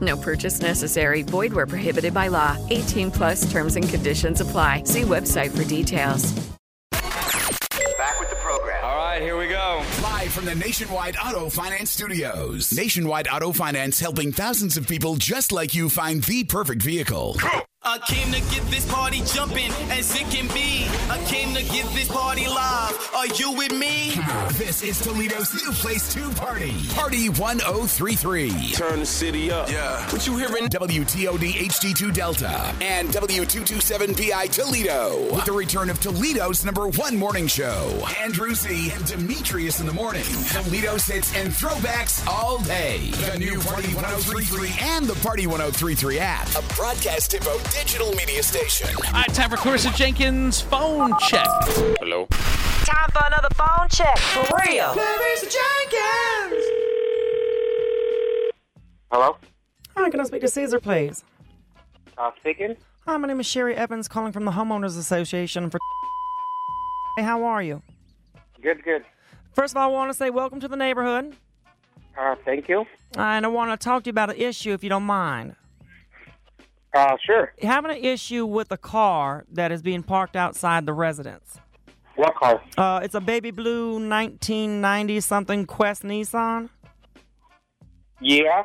[0.00, 1.22] No purchase necessary.
[1.22, 2.56] Void where prohibited by law.
[2.70, 4.82] 18 plus terms and conditions apply.
[4.84, 6.32] See website for details.
[6.92, 8.84] Back with the program.
[8.84, 9.82] All right, here we go.
[10.02, 12.72] Live from the Nationwide Auto Finance Studios.
[12.72, 17.36] Nationwide Auto Finance helping thousands of people just like you find the perfect vehicle.
[17.84, 20.86] I came to get this party jumping as it can be.
[21.08, 23.10] I came to get this party live.
[23.14, 24.14] Are you with me?
[24.58, 26.74] This is Toledo's new place to party.
[26.90, 28.72] Party 1033.
[28.72, 29.70] Turn the city up.
[29.70, 30.04] Yeah.
[30.10, 30.64] What you hearing?
[30.68, 35.34] WTOD HD2 Delta and W227PI Toledo.
[35.34, 38.04] With the return of Toledo's number one morning show.
[38.20, 40.24] Andrew Z and Demetrius in the morning.
[40.50, 43.10] Toledo's hits and throwbacks all day.
[43.32, 46.48] The new Party 1033 and the Party 1033 app.
[46.56, 48.88] A broadcast info digital media station.
[49.06, 51.46] All right, time for Clarissa Jenkins' phone check.
[52.00, 52.26] Hello.
[52.26, 54.18] Time for another phone check.
[54.18, 54.92] For real.
[54.92, 56.64] Clarissa Jenkins.
[59.10, 59.36] Hello?
[59.96, 61.24] Hi, can I speak to Caesar, please?
[62.16, 62.76] Uh, speaking?
[63.06, 65.78] Hi, my name is Sherry Evans, calling from the Homeowners Association for.
[67.16, 67.82] Hey, how are you?
[68.62, 69.04] Good, good.
[69.52, 71.34] First of all, I want to say welcome to the neighborhood.
[72.16, 72.84] Uh, thank you.
[73.16, 75.54] And I want to talk to you about an issue, if you don't mind.
[76.94, 77.52] Uh, sure.
[77.62, 81.58] Having an issue with a car that is being parked outside the residence.
[82.16, 82.62] What car?
[82.76, 86.68] Uh, it's a baby blue 1990 something Quest Nissan.
[88.20, 88.64] Yeah.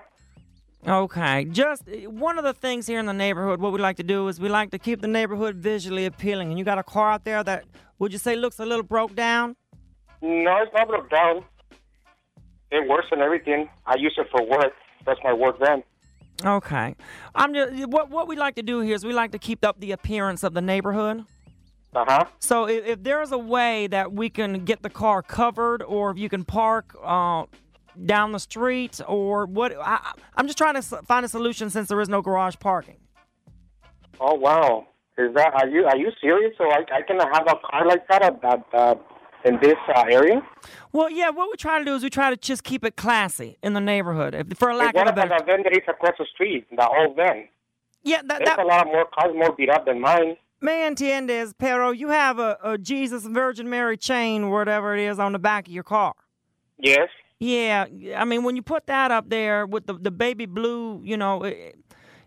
[0.86, 4.28] Okay, just one of the things here in the neighborhood, what we like to do
[4.28, 6.50] is we like to keep the neighborhood visually appealing.
[6.50, 7.64] And you got a car out there that,
[8.00, 9.56] would you say, looks a little broke down?
[10.22, 11.46] No, it's not broke down.
[12.72, 13.70] It works and everything.
[13.86, 14.74] I use it for work.
[15.06, 15.84] That's my work then.
[16.46, 16.96] Okay,
[17.36, 19.80] I'm just what what we like to do here is we like to keep up
[19.80, 21.26] the appearance of the neighborhood.
[21.96, 22.26] Uh huh.
[22.40, 26.18] So if, if there's a way that we can get the car covered, or if
[26.18, 27.46] you can park uh,
[28.06, 32.02] down the street, or what, I, I'm just trying to find a solution since there
[32.02, 32.98] is no garage parking.
[34.20, 34.88] Oh wow.
[35.18, 36.56] Is that are you are you serious?
[36.58, 38.96] So I I can have a car like that at, at uh,
[39.46, 40.42] in this uh, area?
[40.92, 43.58] Well, yeah, what we try to do is we try to just keep it classy
[43.64, 45.40] in the neighborhood, if, for a lack what of a about better.
[45.40, 46.66] the van that is across the street?
[46.76, 47.48] The old van.
[48.04, 50.38] Yeah, that, There's that a lot more cars more beat up than mine.
[50.62, 55.34] Me entiendes, pero you have a, a Jesus Virgin Mary chain, whatever it is, on
[55.34, 56.14] the back of your car.
[56.78, 57.10] Yes.
[57.40, 61.18] Yeah, I mean, when you put that up there with the, the baby blue, you
[61.18, 61.76] know, it,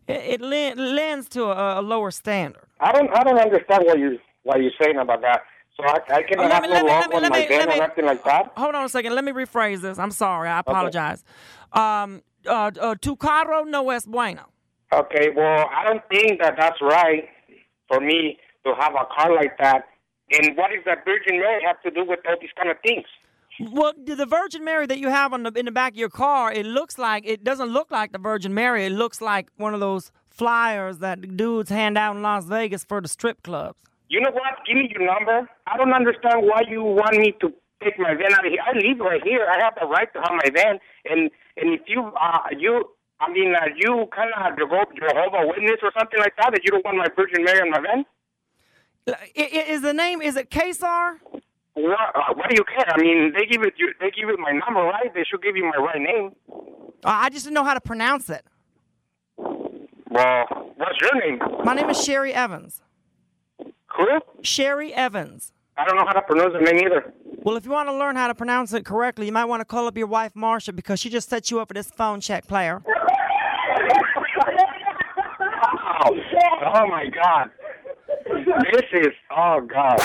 [0.07, 2.65] it, it lends to a, a lower standard.
[2.81, 5.43] I don't I don't understand what you what you're saying about that.
[5.77, 7.77] So I, I can Oh, have let me- no me- wrong me- with my or
[7.87, 8.53] nothing like that.
[8.57, 9.15] Hold on a second.
[9.15, 9.99] Let me rephrase this.
[9.99, 10.49] I'm sorry.
[10.49, 11.23] I apologize.
[11.73, 14.43] Um, uh, uh, tu carro no es bueno.
[14.93, 17.29] Okay, well, I don't think that that's right
[17.89, 19.85] for me to have a car like that.
[20.33, 23.05] And what does that Virgin Mary have to do with all these kind of things?
[23.73, 26.09] Well, the the Virgin Mary that you have on the in the back of your
[26.11, 28.85] car, it looks like it doesn't look like the Virgin Mary.
[28.87, 33.01] It looks like one of those flyers that dudes hand out in Las Vegas for
[33.01, 33.79] the strip clubs.
[34.09, 34.55] You know what?
[34.67, 35.49] Give me your number.
[35.67, 37.53] I don't understand why you want me to
[37.83, 38.63] take my van out of here.
[38.65, 39.47] I live right here.
[39.51, 40.79] I have the right to have my van.
[41.05, 42.85] And and if you uh you
[43.21, 46.85] I mean uh, you kind of Jehovah Witness or something like that that you don't
[46.85, 48.05] want my Virgin Mary on my van.
[49.35, 51.17] Is the name is it Kesar?
[51.75, 52.89] What, uh, what do you care?
[52.89, 53.93] I mean, they give it you.
[54.01, 55.13] They give it my number, right?
[55.13, 56.33] They should give you my right name.
[57.05, 58.45] Uh, I just didn't know how to pronounce it.
[59.37, 61.39] Well, what's your name?
[61.65, 62.81] My name is Sherry Evans.
[63.97, 64.21] Who?
[64.43, 65.53] Sherry Evans.
[65.79, 67.13] I don't know how to pronounce the name either.
[67.43, 69.65] Well, if you want to learn how to pronounce it correctly, you might want to
[69.65, 72.47] call up your wife Marsha because she just set you up for this phone check,
[72.47, 72.83] player.
[75.99, 76.19] Oh,
[76.75, 77.51] oh my God.
[78.73, 79.99] This is oh God.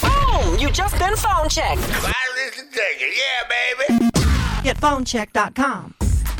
[0.00, 0.58] Boom!
[0.58, 1.80] You just been phone checked.
[1.80, 4.10] Yeah, baby.
[4.62, 5.94] Get phonecheck.com.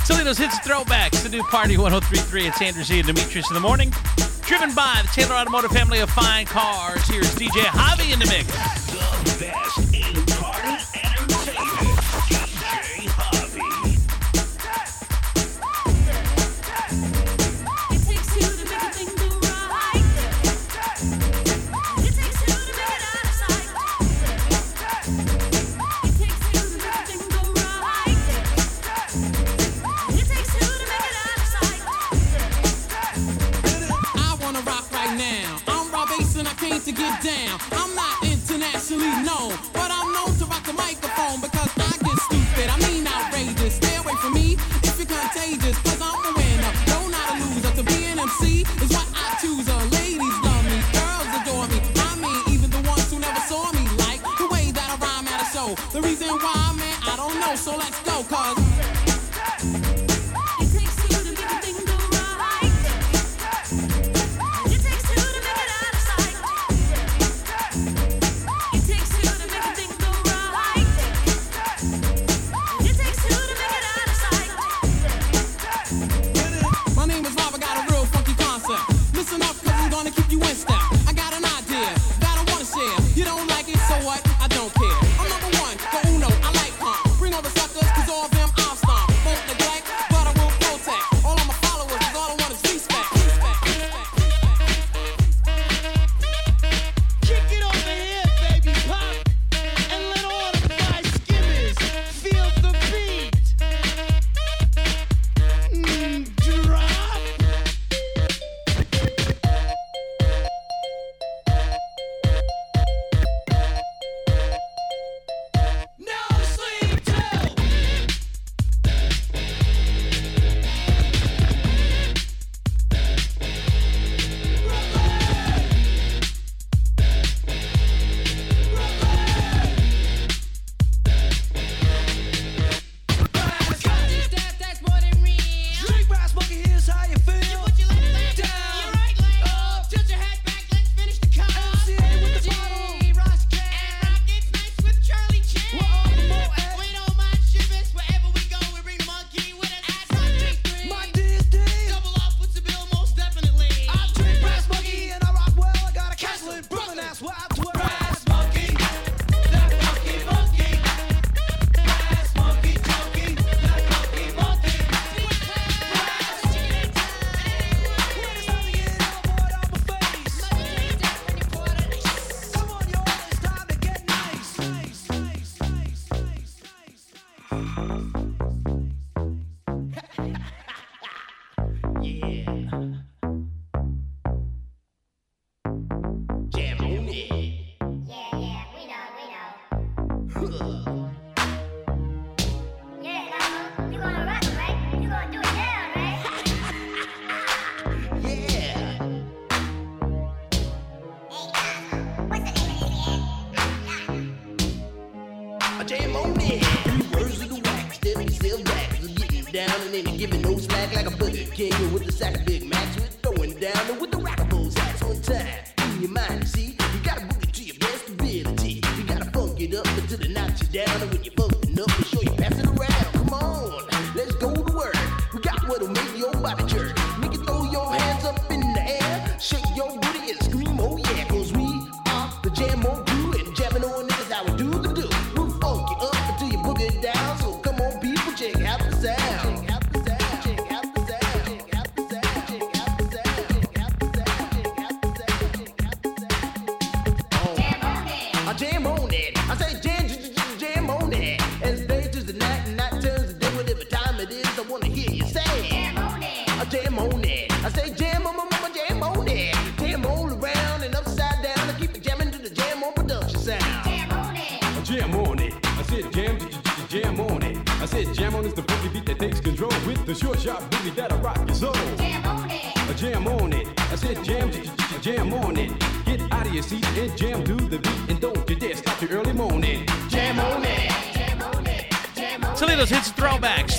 [0.07, 2.47] Toledo's Hits and Throwbacks, the new Party 1033.
[2.47, 3.93] It's Andrew Z and Demetrius in the morning
[4.47, 7.07] driven by the Taylor Automotive family of fine cars.
[7.09, 8.47] Here's DJ Javi in the mix.
[8.87, 10.26] The best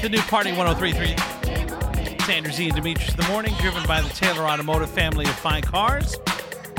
[0.09, 2.25] the new Party 1033.
[2.25, 2.67] Sanders E.
[2.67, 6.15] and Demetrius in the morning, driven by the Taylor Automotive family of fine cars.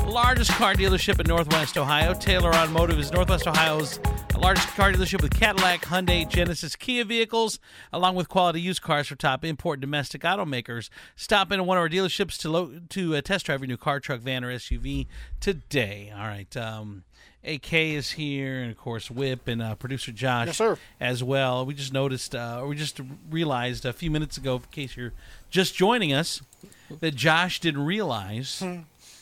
[0.07, 2.15] Largest car dealership in Northwest Ohio.
[2.15, 4.01] Taylor Automotive is Northwest Ohio's
[4.39, 7.59] largest car dealership with Cadillac, Hyundai, Genesis, Kia vehicles,
[7.93, 10.89] along with quality used cars for top import and domestic automakers.
[11.17, 13.77] Stop in at one of our dealerships to lo- to uh, test drive your new
[13.77, 15.07] car, truck, van, or SUV
[15.41, 16.13] today.
[16.17, 16.57] All right.
[16.57, 17.05] Um,
[17.45, 21.65] AK is here, and of course Whip and uh, producer Josh Yes, as well.
[21.65, 25.13] We just noticed, uh, or we just realized a few minutes ago, in case you're
[25.51, 26.43] just joining us,
[27.01, 28.63] that Josh didn't realize,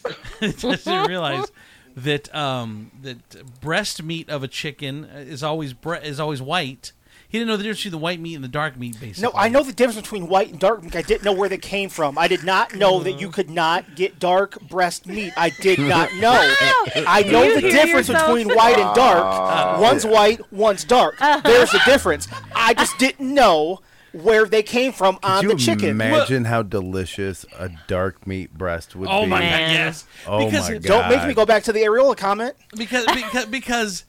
[0.41, 1.51] didn't realize
[1.97, 6.93] that um, that breast meat of a chicken is always bre- is always white.
[7.29, 9.23] He didn't know the difference between the white meat and the dark meat, basically.
[9.23, 10.95] No, I know the difference between white and dark meat.
[10.95, 12.17] I didn't know where they came from.
[12.19, 15.33] I did not know that you could not get dark breast meat.
[15.37, 16.33] I did not know.
[16.35, 18.29] I know the difference yourself?
[18.29, 19.25] between white and dark.
[19.25, 20.11] Uh, one's yeah.
[20.11, 21.19] white, one's dark.
[21.45, 22.29] There's a difference.
[22.55, 23.81] I just didn't know
[24.23, 25.89] where they came from on Could the you chicken.
[25.91, 29.29] imagine how delicious a dark meat breast would Oh be?
[29.31, 30.05] my God, yes.
[30.27, 30.83] Oh Because my god!
[30.85, 32.55] Don't make me go back to the areola comment.
[32.77, 34.05] because because because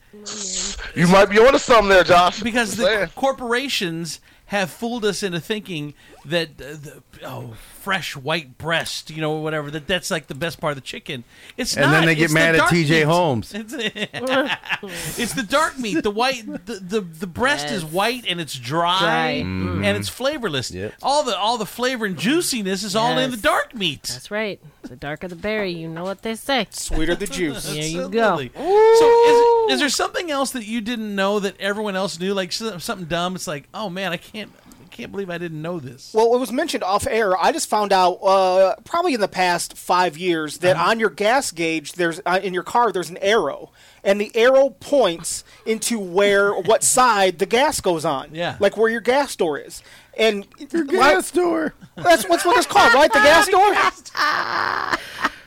[0.94, 2.40] You might be onto something there, Josh.
[2.42, 3.08] because Just the saying.
[3.14, 9.32] corporations have fooled us into thinking that uh, the oh fresh white breast, you know,
[9.36, 11.24] whatever that that's like the best part of the chicken.
[11.56, 11.92] It's And not.
[11.92, 13.02] then they get It's mad the at TJ meat.
[13.04, 13.52] Holmes.
[13.54, 13.74] It's,
[15.18, 16.02] it's the dark meat.
[16.02, 19.42] The white, the the, the breast is white and it's dry, Dry.
[19.44, 19.84] Mm-hmm.
[19.84, 20.74] and it's flavorless.
[21.02, 24.04] All the all the flavor and juiciness is all in the dark meat.
[24.04, 24.60] That's right.
[24.82, 26.66] The darker the berry, you know what they say.
[26.70, 27.64] Sweeter the juice.
[27.70, 28.18] There you go.
[28.22, 28.50] Absolutely.
[28.54, 32.34] So, is, is there something else that you didn't know that everyone else knew?
[32.34, 33.34] Like something dumb?
[33.34, 34.50] It's like, oh man, I can't,
[34.84, 36.12] I can't believe I didn't know this.
[36.14, 37.36] Well, it was mentioned off air.
[37.36, 40.90] I just found out uh, probably in the past five years that Uh-huh.
[40.90, 43.70] on your gas gauge, there's uh, in your car, there's an arrow,
[44.02, 48.30] and the arrow points into where what side the gas goes on.
[48.32, 48.56] Yeah.
[48.60, 49.82] like where your gas door is.
[50.18, 51.74] And Your gas door.
[51.94, 53.12] That's what's what it's called, right?
[53.12, 53.72] The gas door.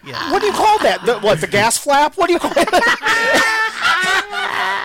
[0.04, 1.04] What do you call that?
[1.06, 2.18] The, what the gas flap?
[2.18, 2.58] What do you call it?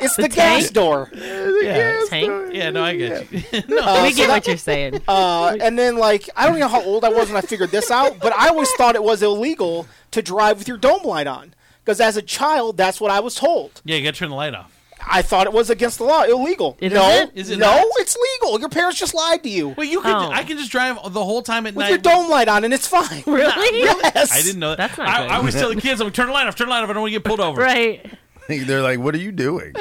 [0.02, 0.73] it's the, gas tank?
[0.73, 1.11] door.
[1.14, 2.52] Yeah, Tank?
[2.54, 3.38] yeah, no, I get you.
[3.78, 5.00] Uh, we so get that- what you're saying.
[5.08, 7.90] Uh, and then, like, I don't know how old I was when I figured this
[7.90, 11.54] out, but I always thought it was illegal to drive with your dome light on.
[11.85, 13.80] Because as a child, that's what I was told.
[13.85, 14.73] Yeah, you got to turn the light off.
[15.05, 16.76] I thought it was against the law, illegal.
[16.81, 17.37] It no, isn't?
[17.37, 17.85] Is it no, not?
[17.97, 18.59] it's legal.
[18.59, 19.69] Your parents just lied to you.
[19.71, 20.15] Well, you can.
[20.15, 20.31] Oh.
[20.31, 21.88] I can just drive the whole time at with night.
[21.91, 23.23] your dome light on, and it's fine.
[23.26, 23.83] Really?
[24.17, 24.33] Yes.
[24.33, 24.79] I didn't know that.
[24.79, 25.31] That's not I, good.
[25.31, 26.57] I always tell the kids, "I'm turn the light off.
[26.57, 26.91] Turn the light off.
[26.91, 28.05] I don't want to get pulled over." Right.
[28.49, 29.75] They're like, "What are you doing?"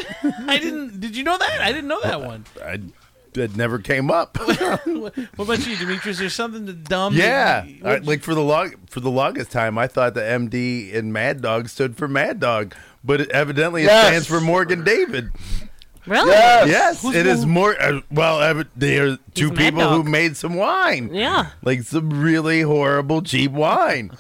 [0.48, 1.00] I didn't.
[1.00, 1.62] Did you know that?
[1.62, 2.46] I didn't know that one.
[2.64, 2.82] I,
[3.38, 4.38] it never came up.
[4.86, 6.20] what about you, Demetrius?
[6.20, 7.14] There's something that dumb.
[7.16, 10.92] yeah, you- I- like for the log for the longest time, I thought the MD
[10.94, 12.74] in Mad Dog stood for Mad Dog,
[13.04, 14.08] but it, evidently it Yes.
[14.08, 15.30] stands for Morgan David.
[16.08, 16.30] Really?
[16.30, 16.68] Yes.
[16.70, 17.82] Yes, Who's it is Mor- more.
[17.82, 21.10] Uh, well, ev- they are two a people who made some wine.
[21.14, 21.48] Yeah.
[21.64, 24.12] like some really horrible cheap wine.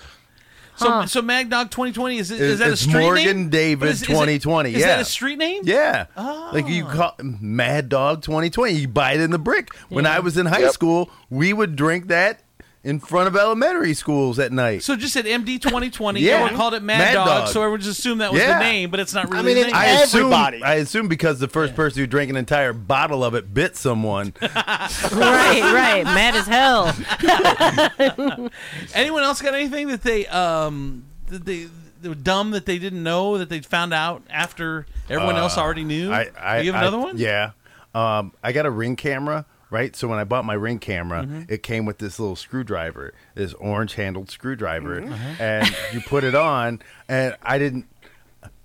[0.77, 1.05] So, Huh.
[1.07, 3.49] so Mad Dog 2020 is it, It's- is that a street Morgan name?
[3.49, 4.87] David But is- is it- 2020, Is yeah.
[4.87, 5.61] that a street name?
[5.63, 6.49] Yeah, Oh.
[6.53, 8.73] like you call Mad Dog 2020.
[8.73, 9.69] You buy it in the brick.
[9.89, 10.71] When I was in high Yep.
[10.73, 12.41] school, we would drink that
[12.85, 14.83] in front of elementary schools at night.
[14.83, 16.19] So just said MD 2020.
[16.21, 16.33] Yeah.
[16.35, 17.47] Everyone called it Mad, Mad Dog, Dog.
[17.49, 18.59] so everyone just assumed that was Yeah.
[18.59, 19.75] the name, but it's not really I mean, the name.
[19.75, 23.53] I assume, I assume because the first person who drank an entire bottle of it
[23.53, 24.33] bit someone.
[24.41, 26.03] Right, right.
[26.03, 26.93] Mad as hell.
[28.93, 31.67] Anyone else got anything that they um that they
[32.01, 35.61] they were dumb that they didn't know that they found out after everyone else Uh,
[35.61, 36.11] already knew?
[36.11, 37.17] I, I, you have I- another one?
[37.17, 37.51] Yeah.
[37.95, 39.95] Um, I got a ring camera, right?
[39.95, 41.41] So when I bought my ring camera, Mm-hmm.
[41.53, 45.41] it came with this little screwdriver, this orange handled screwdriver, Mm-hmm.
[45.41, 47.85] and you put it on, and I didn't.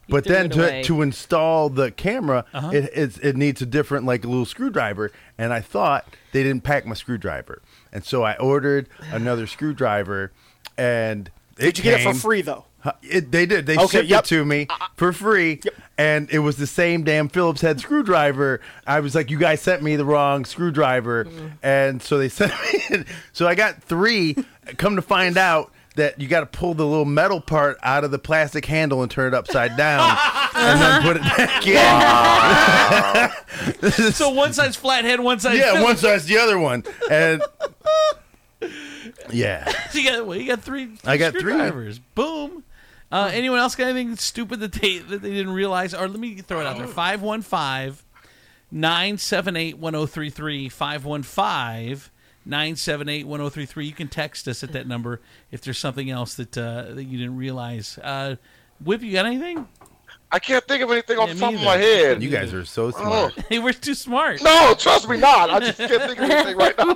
[0.09, 2.71] But then to, to install the camera, Uh-huh.
[2.73, 5.13] it, it's, it needs a different, like a little screwdriver.
[5.39, 10.33] And I thought they didn't pack my screwdriver, and so I ordered another screwdriver,
[10.77, 12.65] and it Did you get it for free though?
[12.83, 13.67] Huh, It, they did.
[13.67, 14.19] They Okay, shipped yep.
[14.19, 15.61] Uh, it to me for free,
[15.99, 18.61] and it was the same damn Phillips head screwdriver.
[18.87, 21.53] I was like, "You guys sent me the wrong screwdriver," Mm.
[21.63, 22.53] and so they sent
[22.91, 23.05] me.
[23.33, 24.35] so I got three.
[24.79, 28.13] Come to find out that you got to pull the little metal part out of
[28.13, 30.17] the plastic handle and turn it upside down,
[30.55, 31.67] and then put it back
[33.83, 33.91] in.
[34.13, 37.43] so one side's flathead, one side's yeah, one side's the other one, and
[39.31, 39.71] yeah.
[39.91, 40.91] So you got well, you got three.
[41.05, 41.41] I got three.
[41.41, 41.99] screwdrivers.
[42.15, 42.65] Boom.
[43.13, 45.95] Uh, anyone else got anything stupid that they that they didn't realize?
[45.95, 48.05] Or let me throw it out there: 515
[48.71, 50.69] 978 1033.
[50.69, 52.11] 515
[52.47, 53.87] 978 1033.
[53.87, 57.19] You can text us at that number if there's something else that uh, that you
[57.19, 57.99] didn't realize.
[57.99, 58.37] Uh,
[58.83, 59.67] Whip, you got anything?
[60.33, 61.83] I can't think of anything off Yeah, the top me of my either.
[61.83, 62.23] head.
[62.23, 63.35] You guys are so smart.
[63.49, 64.41] Hey, we're too smart.
[64.43, 65.51] No, trust me not.
[65.51, 66.95] I just can't think of anything right now.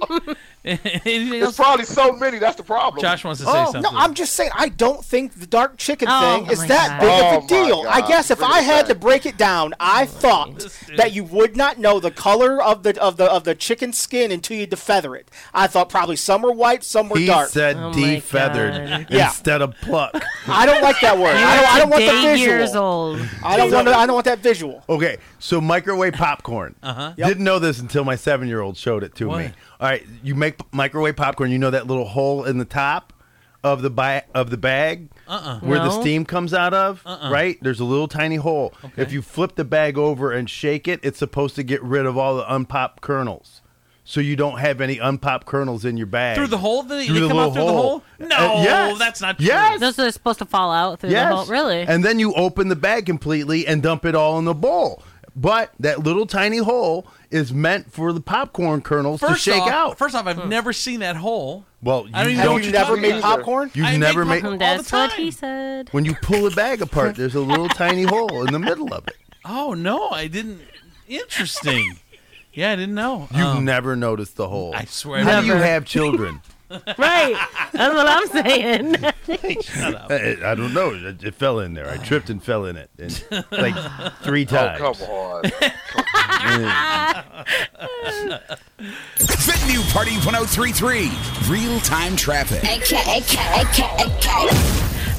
[0.65, 1.57] Anything There's else?
[1.57, 2.39] probably so many.
[2.39, 3.01] That's the problem.
[3.03, 3.83] Josh wants to say Oh something.
[3.83, 3.91] no!
[3.93, 7.01] I'm just saying I don't think the dark chicken Oh, thing is my that God.
[7.01, 7.85] big Oh, of a deal.
[7.85, 8.09] my I God.
[8.09, 8.87] guess if Bring I it had back.
[8.89, 10.67] to break it down, I thought
[10.97, 14.33] that you would not know the color of the of the of the chicken skin
[14.33, 14.77] until you had to
[15.15, 15.31] it.
[15.53, 17.49] I thought probably some were white, some were He dark.
[17.51, 19.07] said Oh my defeathered God.
[19.11, 19.27] Yeah.
[19.27, 20.15] instead of pluck.
[20.49, 21.37] I don't like that word.
[21.37, 22.49] I don't, I don't want the today visual.
[22.57, 23.29] years old.
[23.43, 23.89] I don't want.
[23.89, 24.83] to- I don't want that visual.
[24.89, 26.75] Okay, so microwave popcorn.
[26.83, 27.13] Uh-huh.
[27.17, 27.29] Yep.
[27.29, 29.39] Didn't know this until my seven-year-old showed it to What?
[29.39, 29.53] me.
[29.81, 31.51] All right, you make p- microwave popcorn.
[31.51, 33.13] You know that little hole in the top
[33.63, 35.61] of the ba- of the bag Uh-uh.
[35.61, 37.03] where the steam comes out of.
[37.07, 37.31] Uh-uh.
[37.31, 37.57] Right?
[37.63, 38.75] There's a little tiny hole.
[38.97, 42.19] If you flip the bag over and shake it, it's supposed to get rid of
[42.19, 43.63] all the unpopped kernels.
[44.07, 46.37] So you don't have any unpopped kernels in your bag.
[46.37, 46.83] Through the hole?
[46.83, 47.89] They, Through they the come out little through the hole.
[47.89, 48.03] hole?
[48.19, 48.99] No, Uh, yes.
[48.99, 49.47] that's not true.
[49.47, 49.81] Yes.
[49.81, 51.31] Those are supposed to fall out through Yes.
[51.31, 51.47] the hole.
[51.47, 51.87] Really?
[51.89, 55.03] And then you open the bag completely and dump it all in the bowl.
[55.37, 59.69] But that little tiny hole is meant for the popcorn kernels First to shake off,
[59.71, 59.99] out.
[59.99, 61.65] First off, I've never seen that hole.
[61.83, 62.53] well, I don't you even know don't.
[62.53, 63.37] what Have you you're never made about.
[63.39, 63.71] popcorn?
[63.75, 64.43] You've I never made.
[64.43, 65.33] pop- That's all the what he time.
[65.33, 65.89] said.
[65.91, 69.09] When you pull the bag apart, there's a little tiny hole in the middle of
[69.09, 69.17] it.
[69.45, 70.61] Oh no, I didn't.
[71.09, 71.99] Interesting.
[72.53, 73.29] yeah, I didn't know.
[73.33, 74.73] You've Um, never noticed the hole.
[74.75, 75.25] I swear.
[75.25, 75.65] How do you Never.
[75.67, 76.41] have children?
[76.71, 77.37] Right.
[77.73, 78.95] That's what I'm saying.
[79.63, 80.11] Shut up.
[80.11, 80.95] I, I don't know.
[80.95, 81.89] It, it fell in there.
[81.89, 83.75] I tripped and fell in it, and, like
[84.23, 84.79] three oh, times.
[84.81, 85.43] come on.
[89.19, 91.11] The new Party 1033
[91.49, 92.63] Real Time Traffic.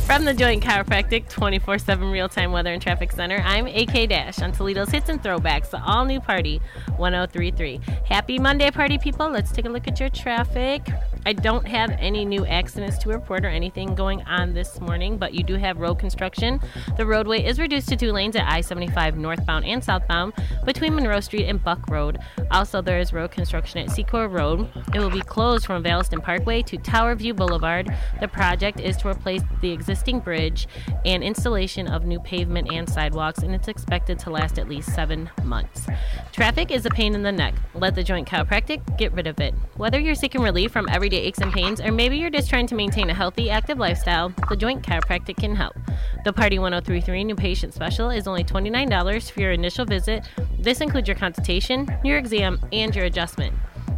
[0.05, 4.39] From the Joint Chiropractic 24 7 real time weather and traffic center, I'm AK Dash
[4.39, 6.61] on Toledo's Hits and Throwbacks, the all new party
[6.97, 7.79] 1033.
[8.05, 9.27] Happy Monday, party people.
[9.27, 10.87] Let's take a look at your traffic.
[11.25, 15.33] I don't have any new accidents to report or anything going on this morning, but
[15.33, 16.61] you do have road construction.
[16.97, 20.33] The roadway is reduced to two lanes at I 75 northbound and southbound
[20.65, 22.19] between Monroe Street and Buck Road.
[22.51, 24.69] Also, there is road construction at Secor Road.
[24.93, 27.91] It will be closed from Valliston Parkway to Tower View Boulevard.
[28.19, 30.67] The project is to replace the existing bridge
[31.05, 35.29] and installation of new pavement and sidewalks, and it's expected to last at least seven
[35.43, 35.87] months.
[36.31, 37.55] Traffic is a pain in the neck.
[37.73, 39.53] Let the Joint Chiropractic get rid of it.
[39.77, 42.75] Whether you're seeking relief from everyday aches and pains, or maybe you're just trying to
[42.75, 45.75] maintain a healthy, active lifestyle, the Joint Chiropractic can help.
[46.23, 50.25] The Party 1033 New Patient Special is only $29 for your initial visit.
[50.59, 53.53] This includes your consultation, your exam, and your adjustment.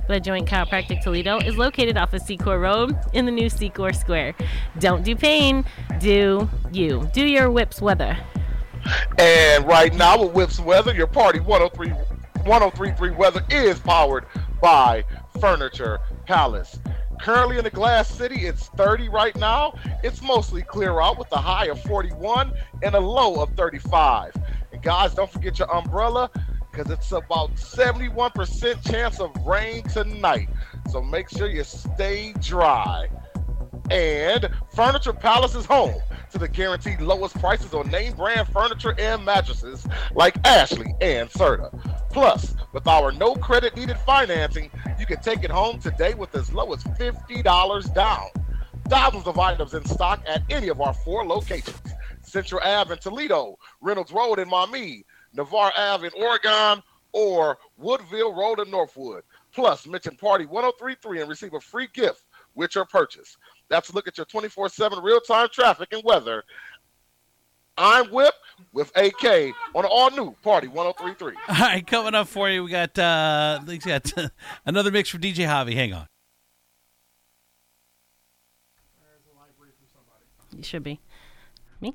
[0.08, 4.36] The Joint Chiropractic Toledo is located off of Secor Road in the new Secor Square.
[4.80, 5.66] Don't do pain,
[6.00, 7.10] do you.
[7.14, 8.18] Do your whips weather.
[9.20, 11.90] And right now with Whips Weather, your party 103
[12.48, 14.26] 1033 weather is powered
[14.62, 15.04] by
[15.42, 16.80] Furniture Palace.
[17.20, 19.74] Currently in the Glass City, it's 30 right now.
[20.04, 24.34] It's mostly clear out with a high of 41 and a low of 35.
[24.72, 26.32] And guys, don't forget your umbrella
[26.78, 30.48] because it's about 71% chance of rain tonight.
[30.92, 33.10] So make sure you stay dry.
[33.90, 36.00] And Furniture Palace is home
[36.32, 41.72] to the guaranteed lowest prices on name brand furniture and mattresses like Ashley and Serta.
[42.12, 46.54] Plus, with our no credit needed financing, you can take it home today with as
[46.54, 48.28] low as $50 down.
[48.88, 51.82] Thousands of items in stock at any of our four locations
[52.22, 55.06] Central Ave in Toledo, Reynolds Road in Maumee,
[55.38, 59.24] Navarre Ave in Oregon, or Woodville Road in Northwood.
[59.54, 62.24] Plus, mention Party 1033 and receive a free gift
[62.56, 63.38] with your purchase.
[63.70, 66.44] That's a look at your 24 7 real time traffic and weather.
[67.78, 68.34] I'm Whip
[68.74, 71.34] with AK on all new Party 1033.
[71.48, 74.12] All right, coming up for you, we got uh, we got
[74.66, 75.76] another mix for DJ Javi.
[75.76, 76.08] Hang on.
[79.00, 80.26] There's a library for somebody.
[80.58, 81.00] You should be.
[81.80, 81.94] Me?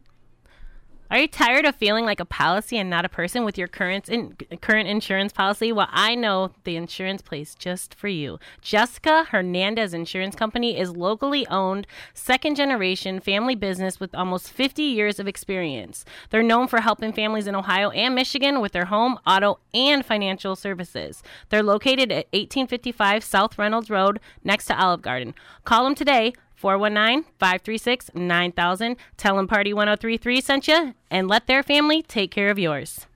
[1.12, 4.08] Are you tired of feeling like a policy and not a person with your current
[4.08, 5.70] in, current insurance policy?
[5.70, 8.38] Well, I know the insurance place just for you.
[8.62, 15.20] Jessica Hernandez Insurance Company is locally owned, second generation family business with almost 50 years
[15.20, 16.06] of experience.
[16.30, 20.56] They're known for helping families in Ohio and Michigan with their home, auto, and financial
[20.56, 21.22] services.
[21.50, 25.34] They're located at 1855 South Reynolds Road next to Olive Garden.
[25.66, 28.96] Call them today 419 536 9000.
[29.16, 33.06] Tell them Party 1033 sent you and let their family take care of yours.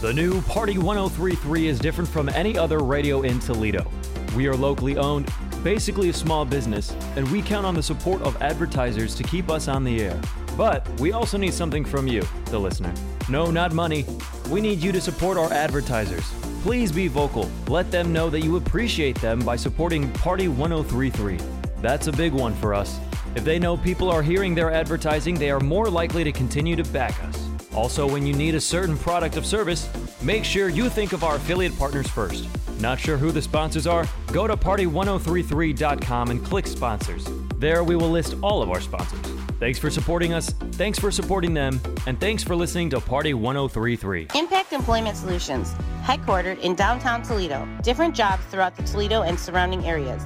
[0.00, 3.86] The new Party 1033 is different from any other radio in Toledo.
[4.34, 5.30] We are locally owned,
[5.62, 9.68] basically a small business, and we count on the support of advertisers to keep us
[9.68, 10.18] on the air.
[10.56, 12.92] But we also need something from you, the listener.
[13.28, 14.06] No, not money.
[14.48, 16.24] We need you to support our advertisers.
[16.62, 17.50] Please be vocal.
[17.68, 21.63] Let them know that you appreciate them by supporting Party 1033.
[21.84, 22.98] That's a big one for us.
[23.34, 26.84] If they know people are hearing their advertising, they are more likely to continue to
[26.84, 27.46] back us.
[27.74, 29.86] Also, when you need a certain product of service,
[30.22, 32.48] make sure you think of our affiliate partners first.
[32.80, 34.08] Not sure who the sponsors are?
[34.28, 37.28] Go to party1033.com and click sponsors.
[37.56, 39.20] There we will list all of our sponsors.
[39.60, 44.28] Thanks for supporting us, thanks for supporting them, and thanks for listening to Party 1033.
[44.34, 47.68] Impact Employment Solutions, headquartered in downtown Toledo.
[47.82, 50.24] Different jobs throughout the Toledo and surrounding areas.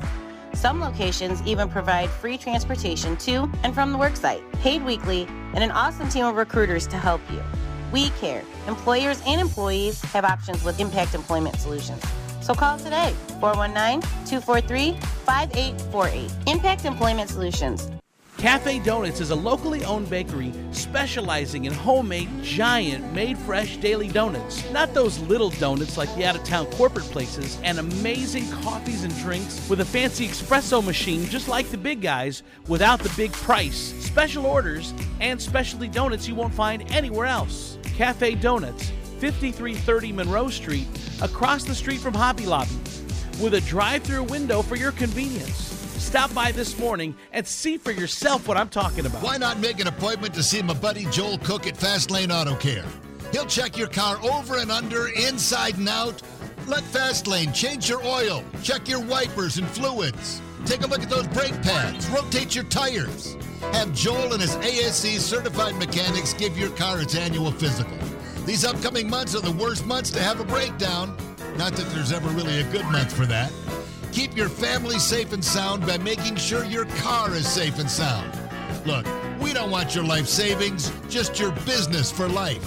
[0.59, 5.23] Some locations even provide free transportation to and from the worksite, paid weekly,
[5.55, 7.41] and an awesome team of recruiters to help you.
[7.93, 8.43] We care.
[8.67, 12.03] Employers and employees have options with Impact Employment Solutions.
[12.41, 16.31] So call today, 419 243 5848.
[16.49, 17.89] Impact Employment Solutions.
[18.39, 24.63] Cafe Donuts is a locally owned bakery specializing in homemade, giant, made fresh daily donuts.
[24.71, 29.13] Not those little donuts like the out of town corporate places, and amazing coffees and
[29.19, 33.93] drinks with a fancy espresso machine just like the big guys without the big price.
[34.05, 37.77] Special orders and specialty donuts you won't find anywhere else.
[37.97, 40.87] Cafe Donuts, 5330 Monroe Street,
[41.21, 42.71] across the street from Hobby Lobby,
[43.43, 45.68] with a drive through window for your convenience.
[45.99, 49.23] Stop by this morning and see for yourself what I'm talking about.
[49.23, 52.55] Why not make an appointment to see my buddy Joel Cook at Fast Lane Auto
[52.55, 52.85] Care?
[53.33, 56.23] He'll check your car over and under, inside and out.
[56.67, 60.41] Let Fastlane change your oil, check your wipers and fluids.
[60.65, 63.37] Take a look at those brake pads, rotate your tires.
[63.73, 67.99] Have Joel and his ASE certified mechanics give your car its annual physical.
[68.47, 71.17] These upcoming months are the worst months to have a breakdown.
[71.57, 73.53] Not that there's ever really a good month for that.
[74.13, 78.31] Keep your family safe and sound by making sure your car is safe and sound.
[78.87, 79.07] Look,
[79.41, 82.65] we don't want your life savings, just your business for life.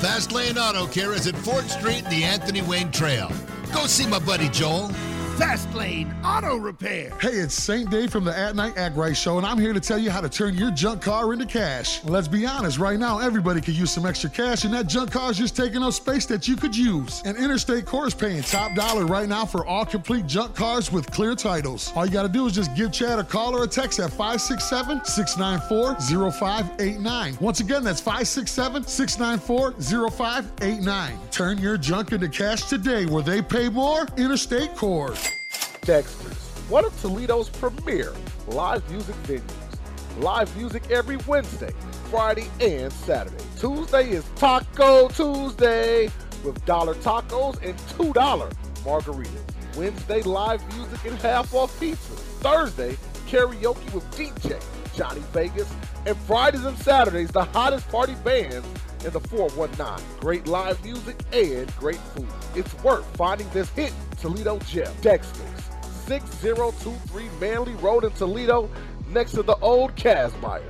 [0.00, 3.30] Fast Lane Auto Care is at Ford Street the Anthony Wayne Trail.
[3.72, 4.90] Go see my buddy Joel.
[5.38, 7.10] Fast Lane Auto Repair.
[7.20, 7.90] Hey, it's St.
[7.90, 10.20] Dave from the At Night Act Right Show, and I'm here to tell you how
[10.20, 12.04] to turn your junk car into cash.
[12.04, 15.32] Let's be honest, right now, everybody could use some extra cash, and that junk car
[15.32, 17.20] is just taking up space that you could use.
[17.24, 21.10] And Interstate Core is paying top dollar right now for all complete junk cars with
[21.10, 21.92] clear titles.
[21.96, 24.10] All you got to do is just give Chad a call or a text at
[24.10, 27.38] 567 694 0589.
[27.40, 31.18] Once again, that's 567 694 0589.
[31.32, 34.06] Turn your junk into cash today where they pay more.
[34.16, 35.12] Interstate Core.
[35.84, 38.12] Dexter's, one of Toledo's premier
[38.48, 39.42] live music venues.
[40.18, 41.72] Live music every Wednesday,
[42.10, 43.44] Friday, and Saturday.
[43.58, 46.10] Tuesday is Taco Tuesday
[46.44, 48.14] with dollar tacos and $2
[48.82, 49.76] margaritas.
[49.76, 52.12] Wednesday, live music and half off pizza.
[52.40, 54.62] Thursday, karaoke with DJ
[54.94, 55.72] Johnny Vegas.
[56.06, 58.66] And Fridays and Saturdays, the hottest party bands
[59.04, 60.04] in the 419.
[60.20, 62.28] Great live music and great food.
[62.54, 64.92] It's worth finding this hit Toledo gem.
[65.02, 65.70] Dexter's,
[66.06, 68.68] 6023 Manley Road in Toledo,
[69.10, 70.62] next to the old Casmeyers.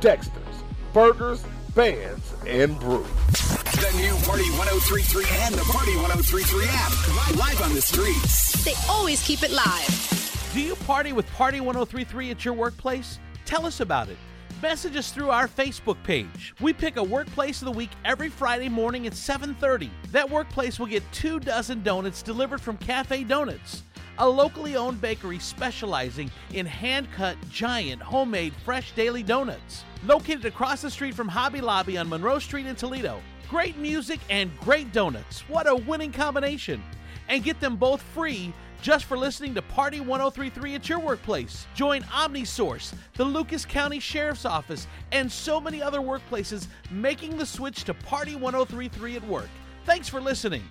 [0.00, 3.06] Dexter's, burgers, bands, and brew.
[3.32, 7.36] The new Party 1033 and the Party 1033 app.
[7.36, 8.64] Live on the streets.
[8.64, 10.50] They always keep it live.
[10.52, 13.18] Do you party with Party 1033 at your workplace?
[13.44, 14.16] Tell us about it.
[14.60, 16.54] Message us through our Facebook page.
[16.60, 19.90] We pick a workplace of the week every Friday morning at 7:30.
[20.10, 23.82] That workplace will get 2 dozen donuts delivered from Cafe Donuts,
[24.18, 29.84] a locally owned bakery specializing in hand-cut giant homemade fresh daily donuts.
[30.06, 33.20] Located across the street from Hobby Lobby on Monroe Street in Toledo.
[33.48, 35.40] Great music and great donuts.
[35.48, 36.82] What a winning combination.
[37.28, 41.66] And get them both free just for listening to Party 1033 at your workplace.
[41.74, 47.84] Join OmniSource, the Lucas County Sheriff's Office, and so many other workplaces making the switch
[47.84, 49.48] to Party 1033 at work.
[49.84, 50.64] Thanks for listening.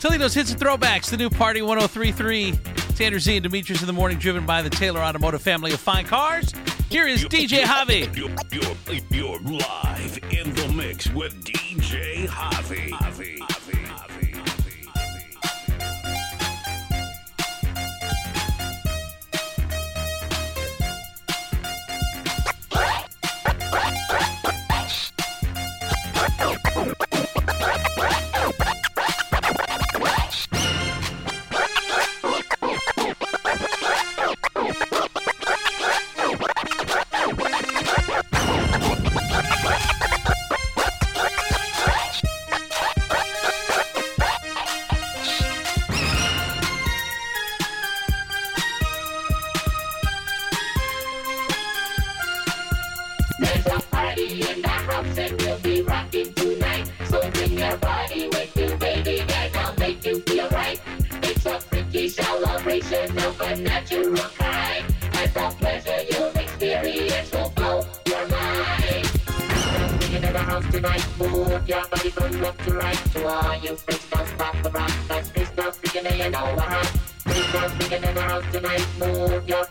[0.00, 2.54] Toledo's Hits and Throwbacks, the new Party 1033.
[2.88, 5.80] It's Andrew Z and Demetrius in the morning, driven by the Taylor Automotive family of
[5.80, 6.52] fine cars.
[6.90, 8.14] Here is DJ Javi.
[8.14, 12.90] You're, you're, you're live in the mix with DJ Javi.
[12.90, 13.66] Javi.
[13.66, 14.05] There's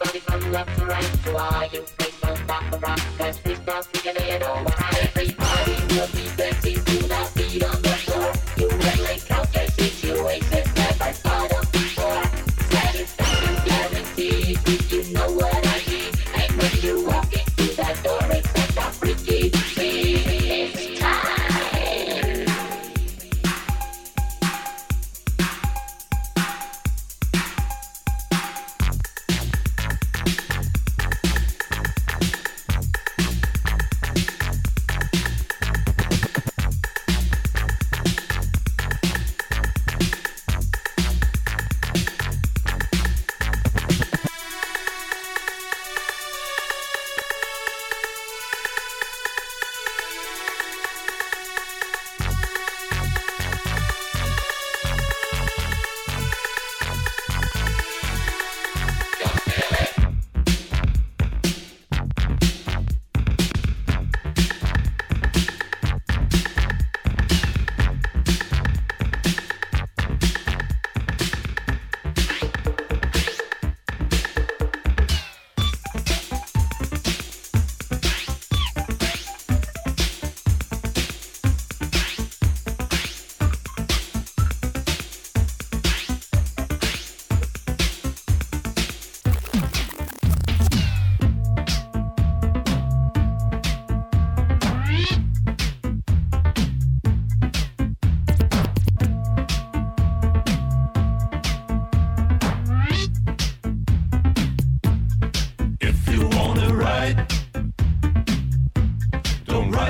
[0.05, 1.03] Body from left to right.
[1.23, 2.99] To all you freaks, don't the rock.
[3.17, 3.39] Cause
[3.85, 4.97] speaking and you know what hot.
[5.01, 6.94] Everybody will be sexy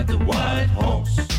[0.07, 1.34] the white horse.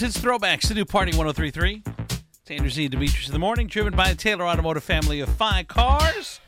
[0.00, 1.82] Toledo's Hits Throwbacks, the new Party 1033.
[2.08, 2.88] It's Andrew Z.
[2.88, 6.40] Demetrius in the morning, driven by the Taylor Automotive family of fine cars.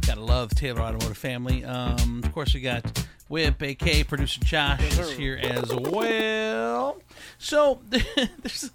[0.00, 1.64] Gotta love Taylor Automotive family.
[1.64, 7.00] Um, of course, we got Whip, AK, producer Josh is here as well.
[7.38, 8.72] So there's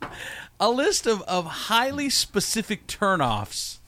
[0.61, 3.79] a list of, of highly specific turnoffs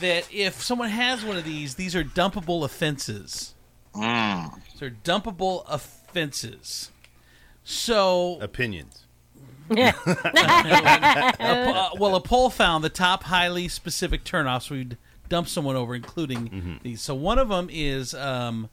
[0.00, 3.54] that if someone has one of these, these are dumpable offenses.
[3.94, 4.60] Mm.
[4.80, 6.90] They're dumpable offenses.
[7.62, 9.03] So opinions.
[9.70, 9.94] A
[11.40, 14.96] uh, well, a poll found the top highly specific turnoffs we'd
[15.28, 17.00] dump someone over, including these.
[17.00, 18.68] So one of them is um,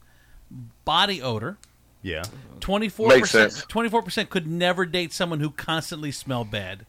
[0.86, 1.58] body odor.
[2.04, 2.24] Yeah.
[2.60, 3.54] Twenty four Makes percent.
[3.54, 3.66] sense.
[3.66, 6.86] Twenty four percent could never date someone who constantly smell bad.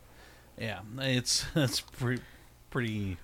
[0.58, 2.22] Yeah, it's that's pretty
[2.70, 3.18] pretty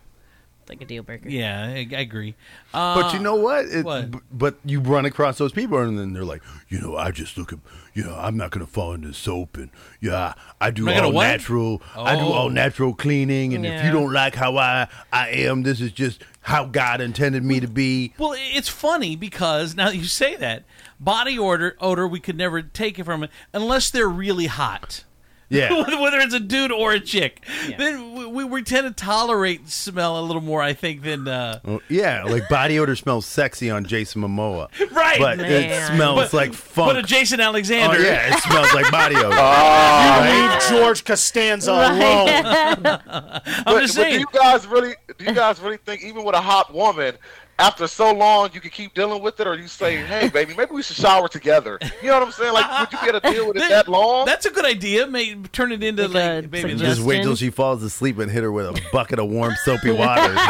[0.69, 1.29] like a deal breaker.
[1.29, 2.35] Yeah, I, I agree.
[2.73, 3.67] But Uh, you know what?
[3.67, 4.11] It, what?
[4.11, 7.37] b- But you run across those people, and then they're like, you know, I just
[7.39, 7.59] look at,
[7.95, 11.25] you know, I'm not gonna fall into soap, and yeah, I do all what?
[11.27, 11.83] natural.
[11.97, 12.33] I do Oh.
[12.33, 16.23] all natural cleaning, and if you don't like how I I am, this is just
[16.43, 18.15] how God intended me to be.
[18.19, 20.65] Well, it's funny because now that you say that
[21.01, 25.05] body odor odor we could never take it from it unless they're really hot.
[25.51, 25.73] Yeah.
[26.01, 27.41] whether it's a dude or a chick,
[27.79, 31.61] then we, we, we tend to tolerate smell a little more, I think, than uh,
[31.65, 35.19] Well, yeah, like body odor smells sexy on Jason Momoa, right.
[35.19, 36.93] But it smells But- like funk.
[36.93, 39.29] But a Jason Alexander, Oh, yeah, it smells like body odor.
[39.29, 42.29] You leave George Costanza alone.
[42.29, 46.41] I'm but, but do you guys really do you guys really think even with a
[46.41, 47.17] hot woman
[47.59, 50.73] after so long you can keep dealing with it, or you say, "Hey, baby, maybe
[50.73, 52.53] we should shower together." You know what I'm saying?
[52.53, 54.27] Like, would you be able to deal with it that long?
[54.27, 55.07] That's a good idea.
[55.07, 56.75] Maybe turn it into like, baby.
[56.75, 59.91] Just wait till she falls asleep and hit her with a bucket of warm soapy
[59.91, 60.35] water.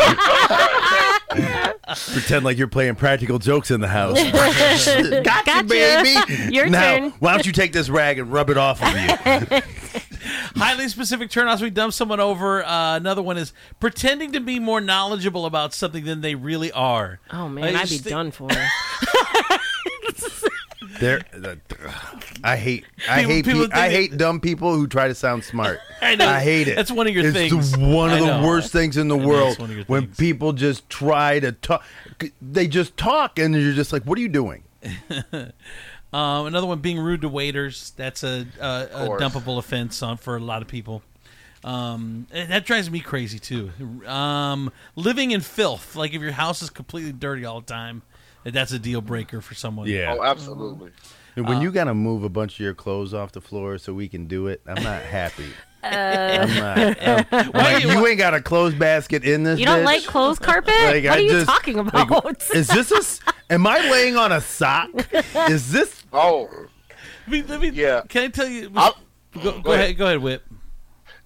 [2.12, 4.18] Pretend like you're playing practical jokes in the house.
[4.30, 5.64] gotcha, Gotcha.
[5.64, 6.54] baby.
[6.54, 7.10] Your now, turn.
[7.18, 9.60] why don't you take this rag and rub it off of you?
[10.56, 11.60] Highly specific turnoffs.
[11.62, 12.64] We dump someone over.
[12.64, 17.20] Uh, another one is pretending to be more knowledgeable about something than they really are.
[17.32, 18.48] Oh man, Like, I'd be just thi- done for.
[21.00, 21.20] There,
[22.42, 25.44] I hate, I People- hate, people pe- I hate dumb people who try to sound
[25.44, 25.78] smart.
[26.02, 26.32] I know.
[26.34, 26.74] hate it.
[26.74, 27.70] That's one of your it's things.
[27.72, 28.46] The, one of I the know.
[28.46, 31.52] worst things in the I world it's one of your when people just try to
[31.52, 31.84] talk.
[32.42, 34.64] They just talk, and you're just like, "What are you doing?"
[36.12, 37.92] Um, another one being rude to waiters.
[37.96, 41.02] That's a, a, a dumpable offense on, for a lot of people.
[41.64, 43.70] Um, that drives me crazy too.
[44.06, 48.02] Um, living in filth, like if your house is completely dirty all the time,
[48.44, 49.88] that's a deal breaker for someone.
[49.88, 50.14] Yeah.
[50.16, 50.92] Oh, absolutely.
[51.36, 54.08] And when you gotta move a bunch of your clothes off the floor so we
[54.08, 55.48] can do it, I'm not happy.
[55.82, 56.78] I'm not.
[57.02, 59.58] I'm- I'm like, you ain't got a clothes basket in this.
[59.60, 59.84] You don't bitch?
[59.84, 60.74] like clothes carpet?
[60.74, 62.42] Like, what I are you just- talking like, about?
[62.54, 62.96] is this a?
[62.96, 64.90] s- Am I laying on a sock?
[65.48, 66.04] Is this?
[66.12, 66.48] Oh,
[67.26, 68.02] Let me, let me, yeah.
[68.08, 68.70] Can I tell you?
[68.76, 68.92] I-
[69.34, 69.84] go, go go ahead.
[69.84, 69.96] ahead.
[69.98, 70.44] Go ahead, Whip.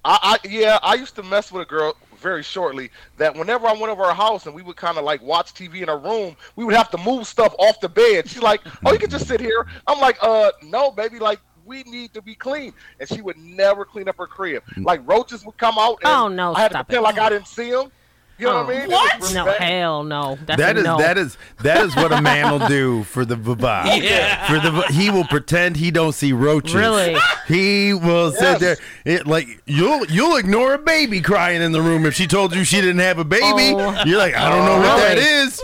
[0.04, 3.72] I, I yeah, I used to mess with a girl very shortly that whenever I
[3.72, 6.36] went over her house and we would kind of like watch TV in her room,
[6.56, 8.28] we would have to move stuff off the bed.
[8.28, 11.82] She's like, "Oh, you can just sit here." I'm like, "Uh, no, baby, like we
[11.84, 14.62] need to be clean." And she would never clean up her crib.
[14.76, 15.98] Like roaches would come out.
[16.04, 17.04] And Oh, no, I had stop to pretend it.
[17.04, 17.90] like I didn't see them.
[18.38, 18.90] You know what I mean?
[18.90, 20.36] It was No, hell no.
[20.46, 20.98] That's That a is no.
[20.98, 23.84] that is that is what a man will do for the baba.
[24.02, 24.46] Yeah.
[24.48, 26.74] For the he will pretend he don't see roaches.
[26.74, 27.14] Really?
[27.46, 28.38] He will Yes.
[28.40, 28.76] sit there.
[29.04, 32.64] It, like you'll you'll ignore a baby crying in the room if she told you
[32.64, 33.74] she didn't have a baby.
[33.76, 34.02] Oh.
[34.06, 35.46] You're like, I don't know what that Really?
[35.46, 35.62] is.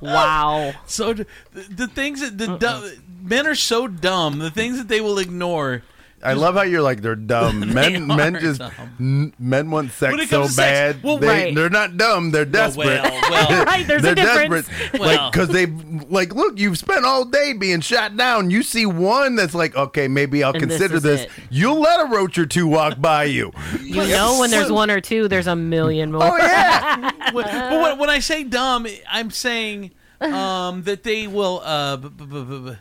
[0.00, 0.72] Wow.
[0.86, 2.84] So the, the things that the dumb,
[3.26, 4.38] men are so dumb.
[4.38, 5.82] The things that they will ignore.
[6.22, 7.60] I love how you're like they're dumb.
[7.74, 8.72] Men are men just dumb.
[8.98, 11.02] n- men want sex When it so comes to sex- bad.
[11.04, 11.54] well, they, right.
[11.54, 12.30] They're not dumb.
[12.32, 13.02] They're desperate.
[13.02, 13.64] well, well.
[13.66, 14.66] Right, there's a they're difference.
[14.66, 14.98] desperate.
[15.00, 15.08] Well.
[15.24, 16.58] Like because they like look.
[16.58, 18.50] You've spent all day being shot down.
[18.50, 21.20] You see one that's like, okay, maybe I'll And this consider is this.
[21.24, 21.30] it.
[21.50, 23.52] You'll let a roach or two walk by you.
[23.82, 26.22] You know when there's one or two, there's a million more.
[26.24, 27.10] Oh yeah.
[27.32, 31.60] When- but when, when I say dumb, I'm saying um, that they will.
[31.62, 32.76] Uh, b- b- b- b- b-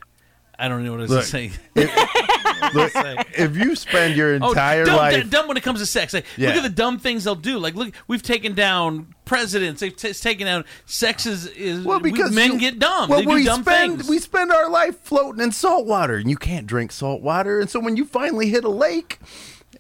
[0.58, 1.52] I don't know what I was Look, saying.
[1.76, 2.92] Look,
[3.38, 6.14] if you spend your Oh, entire dumb, life, dumb when it comes to sex.
[6.14, 6.50] Like, Yeah.
[6.50, 7.58] Look at the dumb things they'll do.
[7.60, 9.82] Like, look, we've taken down presidents.
[9.82, 10.66] They've t- taken down.
[10.86, 13.10] Sex is, is well, because men you- get dumb.
[13.10, 14.10] Well, they do we dumb spend things.
[14.10, 17.60] we spend our life floating in salt water, and you can't drink salt water.
[17.60, 19.20] And so when you finally hit a lake,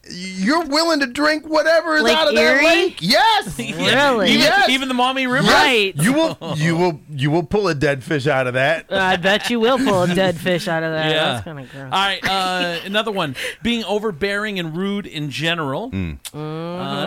[0.09, 2.63] you're willing to drink whatever is Lake out of Erie?
[2.63, 2.97] that lake.
[3.01, 4.29] Yes, Really?
[4.29, 4.69] Even, Yes.
[4.69, 5.47] even the Maumee River.
[5.47, 5.93] Right.
[5.95, 8.85] You will, you will, you will pull a dead fish out of that.
[8.91, 11.09] I bet you will pull a dead fish out of that.
[11.11, 11.23] Yeah.
[11.33, 11.83] That's kind of gross.
[11.85, 12.19] All right.
[12.23, 13.35] Uh, another one.
[13.63, 15.89] Being overbearing and rude in general.
[15.91, 16.19] Mm.
[16.33, 16.37] Uh,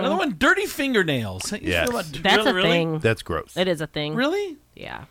[0.00, 0.34] another one.
[0.38, 1.50] Dirty fingernails.
[1.50, 1.88] How Yes.
[1.88, 2.68] about- That's really, a really?
[2.70, 2.98] thing.
[2.98, 3.56] That's gross.
[3.56, 4.14] It is a thing.
[4.14, 4.56] Really?
[4.74, 5.04] Yeah.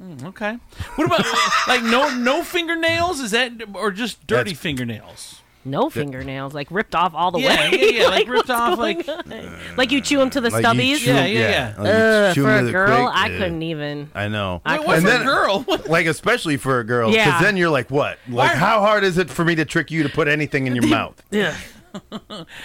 [0.00, 0.58] Mm, okay.
[0.96, 1.24] What about
[1.68, 3.20] like no no fingernails?
[3.20, 5.41] Is that or just dirty That's- fingernails?
[5.64, 7.78] No fingernails, like ripped off all the Yeah, way.
[7.80, 9.58] yeah, yeah, like ripped off, like- on?
[9.76, 10.98] like you chew them to the Like you stubbies.
[10.98, 12.26] chew- Yeah, yeah, yeah.
[12.28, 14.10] like you for a girl, quick- I couldn't even.
[14.14, 14.60] I know.
[14.64, 15.64] I Wait, what And for then- a girl?
[15.86, 17.40] Like especially for a girl, because Yeah.
[17.42, 18.18] then you're like, what?
[18.28, 20.74] Like, Why- how hard is it for me to trick you to put anything in
[20.74, 21.22] your mouth?
[21.30, 21.56] Yeah.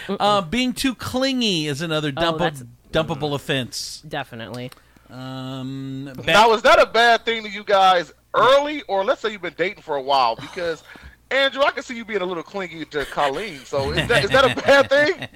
[0.10, 4.01] Uh, being too clingy is another Oh, dump- that's- dumpable offense.
[4.07, 4.71] Definitely.
[5.10, 9.31] Um, ba- Now, is that a bad thing to you guys early, or let's say
[9.31, 10.36] you've been dating for a while?
[10.36, 10.83] Because
[11.29, 13.59] Andrew, I can see you being a little clingy to Colleen.
[13.65, 15.27] So is that is that a bad thing?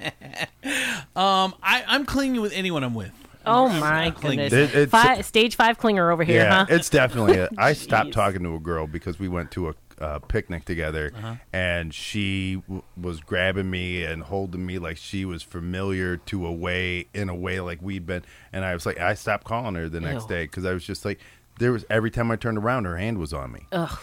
[1.16, 3.12] um, I, I'm clingy with anyone I'm with.
[3.44, 4.52] Oh I'm- my I'm goodness.
[4.52, 6.66] It- it's- Fi- stage five clinger over here, yeah, huh?
[6.68, 7.38] it's definitely.
[7.38, 11.12] A, I stopped talking to a girl because we went to a uh, picnic together,
[11.16, 11.34] Uh-huh.
[11.52, 16.52] and she w- was grabbing me and holding me like she was familiar to a
[16.52, 18.24] way in a way like we'd been.
[18.52, 20.28] And I was like, I stopped calling her the next Ew.
[20.36, 21.20] day because I was just like,
[21.58, 23.66] there was every time I turned around, her hand was on me.
[23.72, 23.98] Ugh.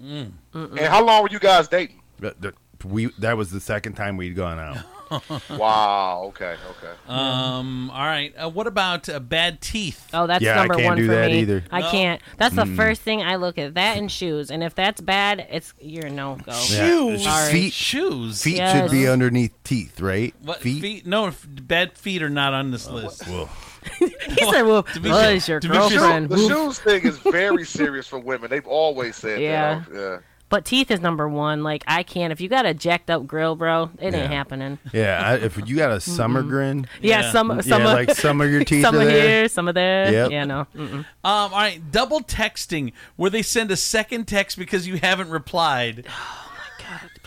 [0.00, 0.32] And
[0.80, 2.00] how long were you guys dating?
[2.20, 4.78] But the- we that was the second time we'd gone out.
[5.50, 6.24] Wow.
[6.28, 6.54] Okay.
[6.70, 6.92] Okay.
[7.08, 7.90] Um.
[7.90, 8.34] All right.
[8.36, 10.06] Uh, what about uh, bad teeth?
[10.12, 11.38] Oh, that's Yeah, I number can't one do for that me.
[11.40, 11.64] either.
[11.72, 11.90] I No.
[11.90, 12.22] can't.
[12.36, 12.76] That's the Mm.
[12.76, 13.72] first thing I look at.
[13.72, 14.50] That and shoes.
[14.50, 16.52] And if that's bad, it's you're no go.
[16.52, 17.24] Shoes.
[17.24, 17.52] Sorry.
[17.52, 18.42] Feet, Shoes.
[18.42, 18.76] feet Yes.
[18.82, 20.34] should be underneath teeth, right?
[20.42, 21.06] What feet?
[21.06, 23.26] No, f- bad feet are not on this list.
[23.28, 23.48] Well,
[24.28, 26.50] He said, "Well, To be oh, sure- your to girlfriend." The Woof.
[26.52, 28.50] shoes thing is very serious for women.
[28.50, 29.82] They've always said Yeah.
[29.90, 29.94] that.
[29.94, 30.18] Yeah.
[30.50, 31.62] But teeth is number one.
[31.62, 32.32] Like I can't.
[32.32, 34.20] If you got a jacked up grill, bro, it Yeah.
[34.22, 34.78] ain't happening.
[34.94, 38.40] Yeah, I, if you got a summer grin, Yeah, some, some yeah, of, like some
[38.40, 39.28] of your teeth some are of there.
[39.40, 40.10] here, some of there.
[40.10, 40.30] Yep.
[40.30, 40.66] Yeah, no.
[40.74, 40.94] Mm-mm.
[41.00, 46.06] Um, all right, double texting where they send a second text because you haven't replied.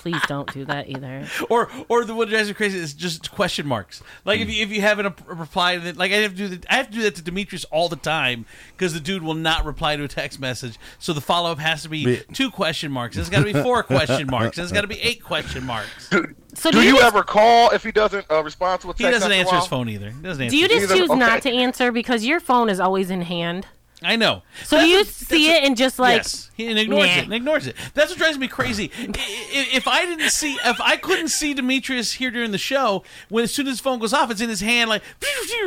[0.01, 1.27] Please don't do that either.
[1.51, 4.01] or or the what drives me crazy is just question marks.
[4.25, 6.47] Like if you if you haven't a, reply to that, like I have to do
[6.47, 6.65] that.
[6.71, 9.63] I have to do that to Demetrius all the time because the dude will not
[9.63, 10.79] reply to a text message.
[10.97, 13.15] So the follow up has to be Be- two question marks.
[13.15, 14.57] It's got to be four question marks.
[14.57, 16.09] And it's got to be eight question marks.
[16.09, 18.93] So do, do you you just- ever call if he doesn't uh, respond to a
[18.93, 19.05] text?
[19.05, 20.09] He doesn't answer his phone either.
[20.09, 20.55] He doesn't answer.
[20.55, 23.67] Do you just Either- choose not to answer because your phone is always in hand?
[24.03, 24.41] I know.
[24.63, 27.13] So do you see it and just like yes, he and ignores Nah.
[27.17, 27.23] it.
[27.25, 27.75] And ignores it.
[27.93, 28.91] That's what drives me crazy.
[28.99, 33.03] I- i- if I didn't see, if I couldn't see Demetrius here during the show,
[33.29, 35.01] when as soon as his phone goes off, it's in his hand, like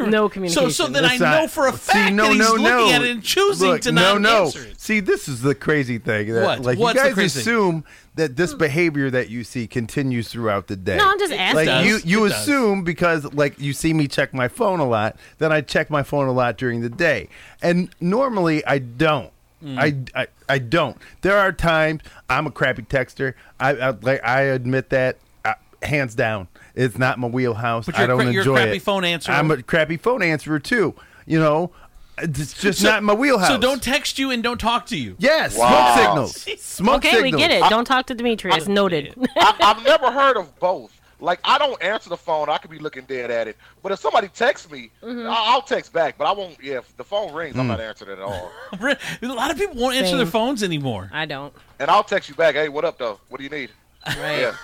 [0.06, 0.70] No So, communication.
[0.70, 2.50] so so then I It's not- know for a See, fact no, that he's no,
[2.52, 2.90] looking no.
[2.90, 4.44] at it and choosing Look, to no, not no.
[4.46, 4.80] answer it.
[4.80, 6.32] See, this is the crazy thing.
[6.32, 6.60] That, What?
[6.62, 7.52] Like What's you the guys crazy thing?
[7.54, 7.84] assume
[8.16, 10.96] that this behavior that you see continues throughout the day.
[10.96, 11.66] No, I'm just asking.
[11.66, 12.04] Like It you, does.
[12.06, 12.42] you It does.
[12.42, 16.02] assume because like you see me check my phone a lot, then I check my
[16.02, 17.28] phone a lot during the day,
[17.62, 19.30] and normally I don't.
[19.64, 20.08] Mm.
[20.14, 20.96] I, I I don't.
[21.22, 23.34] There are times I'm a crappy texter.
[23.58, 26.48] I, I like I admit that uh, hands down.
[26.74, 27.86] It's not my wheelhouse.
[27.86, 28.82] But I you're a don't cra- you're a enjoy crappy it.
[28.82, 29.34] phone answerer.
[29.36, 30.94] I'm a crappy phone answerer too.
[31.26, 31.70] You know,
[32.18, 33.48] it's just So- not my wheelhouse.
[33.48, 35.16] So don't text you and don't talk to you.
[35.18, 35.94] Yes, Wow.
[35.94, 36.04] smoke
[36.36, 36.60] signals.
[36.64, 37.32] Smoke okay, signals.
[37.32, 37.62] we get it.
[37.70, 38.68] Don't talk to Demetrius.
[38.68, 39.14] Noted.
[39.36, 40.93] I, I've never heard of both.
[41.20, 42.48] Like I don't answer the phone.
[42.48, 43.56] I could be looking dead at it.
[43.82, 45.28] But if somebody texts me, Mhm.
[45.28, 46.18] I- I'll text back.
[46.18, 46.56] But I won't.
[46.62, 47.60] Yeah, if the phone rings, Hmm.
[47.60, 48.50] I'm not answering it at all.
[49.22, 50.18] A lot of people won't answer Same.
[50.18, 51.10] their phones anymore.
[51.12, 51.52] I don't.
[51.78, 52.54] And I'll text you back.
[52.54, 53.20] Hey, what up though?
[53.28, 53.70] What do you need?
[54.06, 54.40] Right.
[54.40, 54.56] Yeah.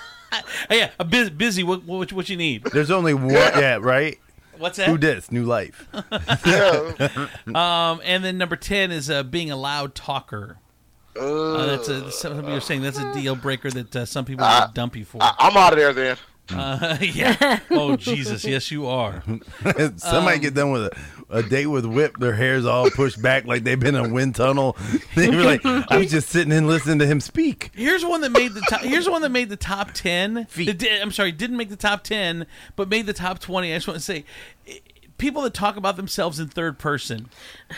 [0.69, 1.31] Hey, yeah, a busy.
[1.31, 2.65] busy what, what what you need?
[2.73, 3.31] There's only one.
[3.31, 4.19] yeah, right.
[4.59, 4.89] What's that?
[4.89, 5.33] Who dis?
[5.33, 5.87] New life.
[7.55, 10.59] Um, and then number ten is uh, being a loud talker.
[11.19, 14.45] Uh, that's a some people are saying that's a deal breaker that uh, some people
[14.45, 15.23] Uh, would dump you for.
[15.23, 16.17] I, I'm out of there then.
[16.55, 17.61] Uh, yeah.
[17.71, 19.23] Oh Jesus, yes you are.
[19.97, 20.85] Somebody Um, get done with
[21.31, 24.09] a, a date with Whip, their hair's all pushed back like they've been in a
[24.13, 24.77] wind tunnel.
[25.15, 27.71] They were like, I was just sitting and listening to him speak.
[27.75, 28.81] Here's one that made the top.
[28.83, 30.47] Here's one that made the top ten.
[30.55, 32.47] Did- I'm sorry, didn't make the top ten,
[32.77, 33.73] but made the top twenty.
[33.73, 34.25] I just want to say,
[35.19, 37.29] people that talk about themselves in third person,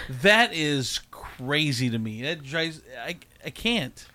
[0.08, 2.22] that is crazy to me.
[2.22, 2.82] That drives.
[3.04, 4.06] I I can't.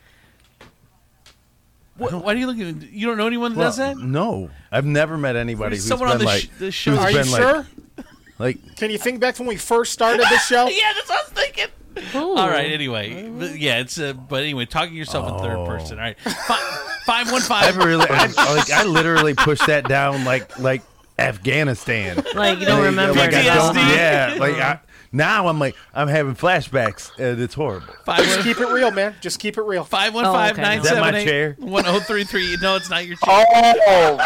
[1.98, 2.68] What, why are you looking?
[2.68, 2.92] at?
[2.92, 3.98] You don't know anyone that does that?
[3.98, 7.18] No, I've never met anybody who's Someone on the like, sh- the show- Are you
[7.18, 7.68] been like, sure?
[8.40, 10.68] like, Can you think back to when we first started this show?
[10.70, 11.68] yeah, that's what I was thinking.
[12.14, 12.72] All right.
[12.72, 15.98] Anyway, but yeah, it's uh, but anyway, talking to yourself in third person.
[15.98, 17.78] All right, Fi- five one I five.
[17.84, 20.84] really, I, like, I literally pushed that down like, like
[21.18, 22.24] Afghanistan.
[22.36, 24.80] Like, you don't remember Like, I don't, yeah, like I,
[25.18, 27.94] now I'm like, I'm having flashbacks, and it's horrible.
[28.06, 29.16] Five Just keep it real, man.
[29.20, 29.84] Just keep it real.
[29.84, 31.56] Five one five nine Is that my seven chair?
[31.60, 32.56] eight one zero three three.
[32.62, 33.46] No, it's not your chair.
[33.50, 34.18] Oh,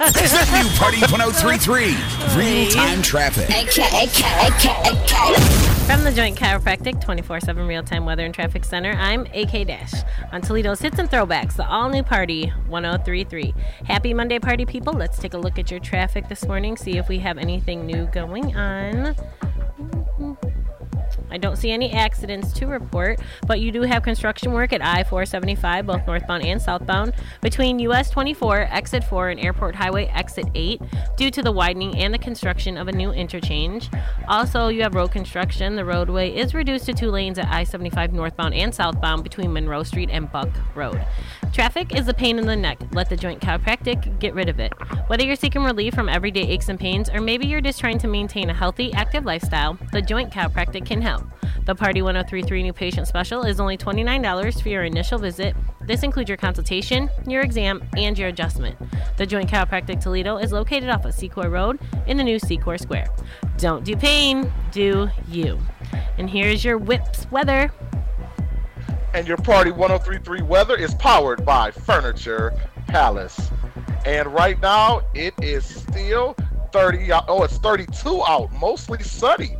[0.00, 1.96] It's the new Party 1033
[2.36, 3.48] Real Time Traffic.
[5.88, 9.94] From the Joint Chiropractic 24 7 real time weather and traffic center, I'm AK Dash.
[10.32, 13.54] On Toledo's Hits and Throwbacks, the all new party 1033.
[13.86, 14.92] Happy Monday, party people.
[14.92, 18.04] Let's take a look at your traffic this morning, see if we have anything new
[18.08, 19.16] going on.
[21.30, 25.04] I don't see any accidents to report, but you do have construction work at I
[25.04, 30.80] 475, both northbound and southbound, between US 24, exit 4, and Airport Highway exit 8,
[31.16, 33.90] due to the widening and the construction of a new interchange.
[34.28, 35.76] Also, you have road construction.
[35.76, 39.82] The roadway is reduced to two lanes at I 75 northbound and southbound between Monroe
[39.82, 41.04] Street and Buck Road.
[41.52, 42.78] Traffic is a pain in the neck.
[42.92, 44.72] Let the Joint Chiropractic get rid of it.
[45.08, 48.08] Whether you're seeking relief from everyday aches and pains, or maybe you're just trying to
[48.08, 51.17] maintain a healthy, active lifestyle, the Joint Chiropractic can help.
[51.66, 55.54] The Party 1033 New Patient Special is only $29 for your initial visit.
[55.82, 58.76] This includes your consultation, your exam, and your adjustment.
[59.18, 63.08] The Joint Chiropractic Toledo is located off of Secor Road in the new Secor Square.
[63.58, 65.58] Don't do pain, do you.
[66.16, 67.70] And here's your whips weather.
[69.14, 72.52] and your Party 1033 weather is powered by Furniture
[72.88, 73.50] Palace.
[74.04, 76.36] And right now it is still
[76.72, 79.56] 30 out- oh it's 32 out, mostly sunny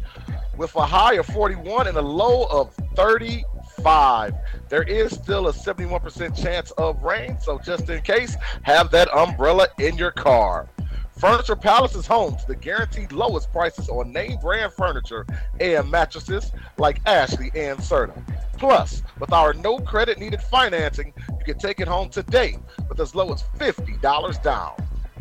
[0.58, 4.34] with a high of 41 and a low of 35.
[4.68, 9.68] There is still a 71% chance of rain, so just in case, have that umbrella
[9.78, 10.68] in your car.
[11.16, 15.26] Furniture Palace is home to the guaranteed lowest prices on name brand furniture
[15.60, 18.22] and mattresses like Ashley and Serta.
[18.56, 23.14] Plus, with our no credit needed financing, you can take it home today with as
[23.14, 24.74] low as $50 down.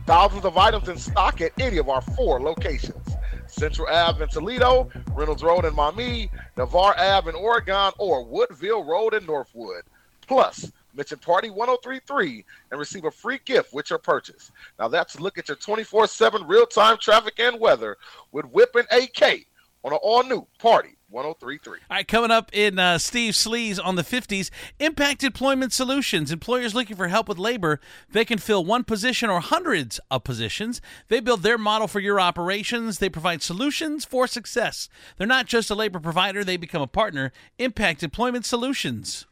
[0.05, 3.16] Thousands of items in stock at any of our four locations.
[3.57, 9.15] Central Ave in Toledo, Reynolds Road in Maumee, Navarre Ave in Oregon, or Woodville Road
[9.15, 9.81] in Northwood.
[10.27, 14.51] Plus, mention Party 1033 and receive a free gift with your purchase.
[14.77, 17.97] Now that's a look at your 24 7 real time traffic and weather
[18.31, 19.47] with Whip and AK
[19.83, 21.79] on an all new Party 1033.
[21.89, 24.49] All right, coming up in uh, Steve Sleaze on the 50s,
[24.79, 26.31] Impact Employment Solutions.
[26.31, 27.79] Employers looking for help with labor,
[28.11, 30.81] they can fill one position or hundreds of positions.
[31.07, 32.99] They build their model for your operations.
[32.99, 34.89] They provide solutions for success.
[35.17, 37.31] They're not just a labor provider, they become a partner.
[37.57, 39.25] Impact Employment Solutions.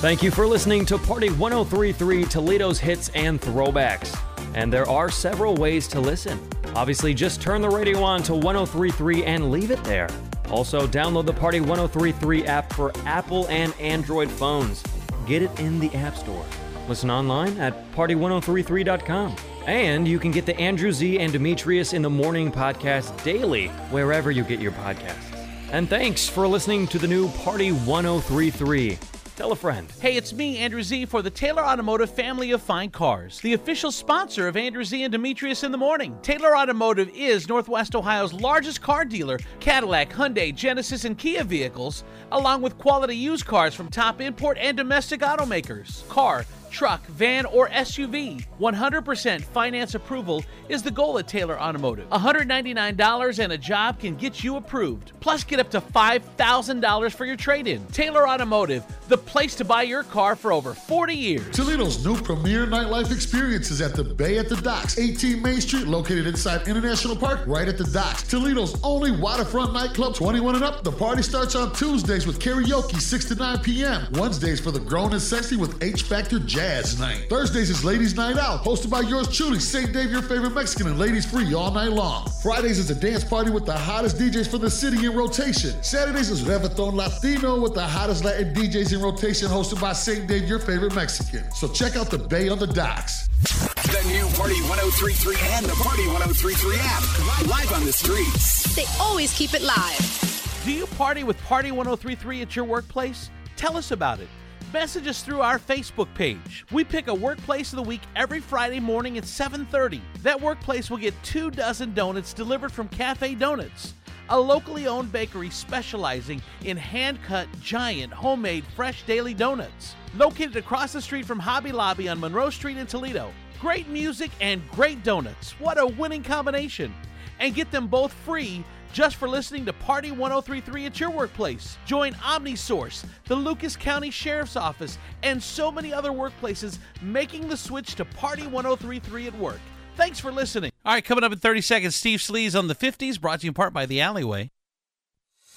[0.00, 4.35] Thank you for listening to Party 1033 Toledo's hits and throwbacks.
[4.56, 6.40] And there are several ways to listen.
[6.74, 10.08] Obviously, just turn the radio on to 1033 and leave it there.
[10.50, 14.82] Also, download the Party 1033 app for Apple and Android phones.
[15.26, 16.44] Get it in the App Store.
[16.88, 19.36] Listen online at party1033.com.
[19.66, 24.30] And you can get the Andrew Z and Demetrius in the Morning podcast daily, wherever
[24.30, 25.36] you get your podcasts.
[25.72, 28.98] And thanks for listening to the new Party 1033.
[29.36, 29.92] Tell a friend.
[30.00, 33.92] Hey, it's me, Andrew Z, for the Taylor Automotive family of fine cars, the official
[33.92, 36.16] sponsor of Andrew Z and Demetrius in the Morning.
[36.22, 39.38] Taylor Automotive is Northwest Ohio's largest car dealer.
[39.60, 44.74] Cadillac, Hyundai, Genesis, and Kia vehicles, along with quality used cars from top import and
[44.74, 46.08] domestic automakers.
[46.08, 48.44] Car, truck, van, or SUV.
[48.60, 52.08] 100% finance approval is the goal at Taylor Automotive.
[52.10, 55.12] $199 and a job can get you approved.
[55.20, 57.84] Plus, get up to $5,000 for your trade in.
[57.88, 61.56] Taylor Automotive, the place to buy your car for over 40 years.
[61.56, 65.86] Toledo's new premier nightlife experience is at the Bay at the Docks, 18 Main Street,
[65.86, 68.22] located inside International Park, right at the docks.
[68.22, 70.82] Toledo's only waterfront nightclub, 21 and up.
[70.82, 74.06] The party starts on Tuesdays with karaoke, 6 to 9 p.m.
[74.12, 77.26] Wednesdays for the grown and sexy with H Factor Jazz Night.
[77.28, 79.92] Thursdays is Ladies Night Out, hosted by yours truly, St.
[79.92, 82.30] Dave, your favorite Mexican, and ladies free all night long.
[82.42, 85.74] Fridays is a dance party with the hottest DJs for the city in rotation.
[85.82, 90.26] Saturdays is Revathon Latino with the hottest Latin DJs in rotation, hosted by St.
[90.26, 91.44] Dave, your favorite Mexican.
[91.52, 93.28] So check out the Bay on the Docks.
[93.42, 97.48] The new Party 1033 and the Party 1033 app.
[97.50, 98.74] Live on the streets.
[98.74, 100.62] They always keep it live.
[100.64, 103.28] Do you party with Party 1033 at your workplace?
[103.56, 104.28] Tell us about it.
[104.72, 106.66] Message us through our Facebook page.
[106.72, 110.02] We pick a workplace of the week every Friday morning at 7:30.
[110.22, 113.94] That workplace will get 2 dozen donuts delivered from Cafe Donuts,
[114.28, 119.94] a locally owned bakery specializing in hand-cut giant homemade fresh daily donuts.
[120.16, 123.32] Located across the street from Hobby Lobby on Monroe Street in Toledo.
[123.60, 125.52] Great music and great donuts.
[125.60, 126.92] What a winning combination.
[127.38, 128.64] And get them both free
[128.96, 131.76] just for listening to Party 1033 at your workplace.
[131.84, 137.94] Join OmniSource, the Lucas County Sheriff's Office, and so many other workplaces making the switch
[137.96, 139.60] to Party 1033 at work.
[139.96, 140.70] Thanks for listening.
[140.82, 143.50] All right, coming up in 30 seconds, Steve Sleaze on the 50s, brought to you
[143.50, 144.50] in part by The Alleyway.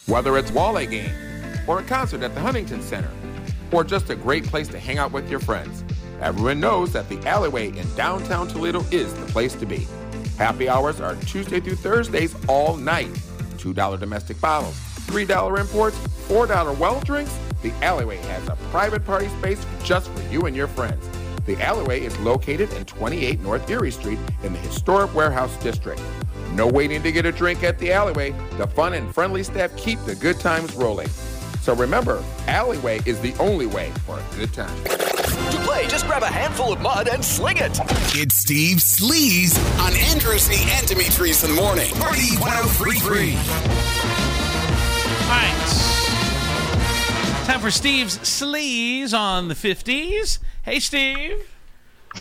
[0.06, 1.14] Whether it's Walleye game,
[1.66, 3.12] or a concert at the Huntington Center,
[3.72, 5.86] or just a great place to hang out with your friends,
[6.20, 9.88] everyone knows that the Alleyway in downtown Toledo is the place to be.
[10.38, 13.18] Happy hours are Tuesday through Thursdays all night.
[13.60, 14.76] $2 domestic bottles,
[15.07, 15.97] $3 imports,
[16.28, 17.38] $4 well drinks.
[17.62, 21.07] The Alleyway has a private party space just for you and your friends.
[21.45, 26.01] The Alleyway is located in 28 North Erie Street in the historic warehouse district.
[26.53, 28.34] No waiting to get a drink at the Alleyway.
[28.57, 31.10] The fun and friendly staff keep the good times rolling.
[31.62, 35.19] So remember, Alleyway is the only way for a good time.
[35.70, 37.80] To play, just grab a handful of mud and sling it.
[38.16, 41.92] It's Steve Sleaze on Andrew Z and Demetrius in the morning.
[41.96, 43.34] Party 1033.
[43.34, 43.42] All
[45.30, 45.56] right.
[47.46, 50.40] Time for Steve's Sleaze on the 50s.
[50.64, 51.48] Hey, Steve.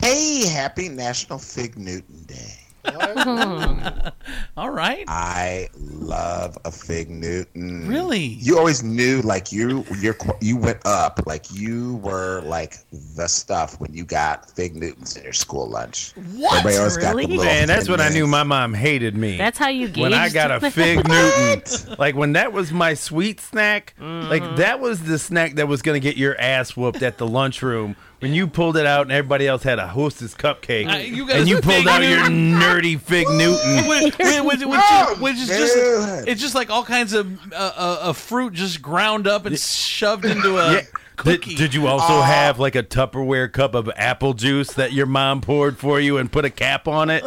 [0.02, 2.57] Hey, happy National Fig Newton Day.
[4.56, 5.04] All right.
[5.08, 7.86] I love a fig Newton.
[7.88, 8.18] Really?
[8.18, 12.76] You always knew, like you, you you went up, like you were like
[13.16, 16.12] the stuff when you got fig Newtons in your school lunch.
[16.34, 16.52] What?
[16.58, 17.26] Everybody always got the Really?
[17.36, 19.36] little Man, that's thin when I knew my mom hated me.
[19.36, 21.96] That's how you get when I got a fig Newton.
[21.98, 23.94] Like when that was my sweet snack.
[24.00, 24.28] Mm-hmm.
[24.30, 27.96] Like that was the snack that was gonna get your ass whooped at the lunchroom
[28.20, 31.36] when you pulled it out and everybody else had a Hostess cupcake Uh, you got
[31.36, 33.86] and you pulled out your nerdy fig Newton.
[33.88, 38.12] which, which, which, which, is just it's just like all kinds of uh, uh, uh,
[38.12, 40.80] fruit just ground up and shoved into a Yeah.
[41.24, 45.40] Did, did you also have like a Tupperware cup of apple juice that your mom
[45.40, 47.24] poured for you and put a cap on it?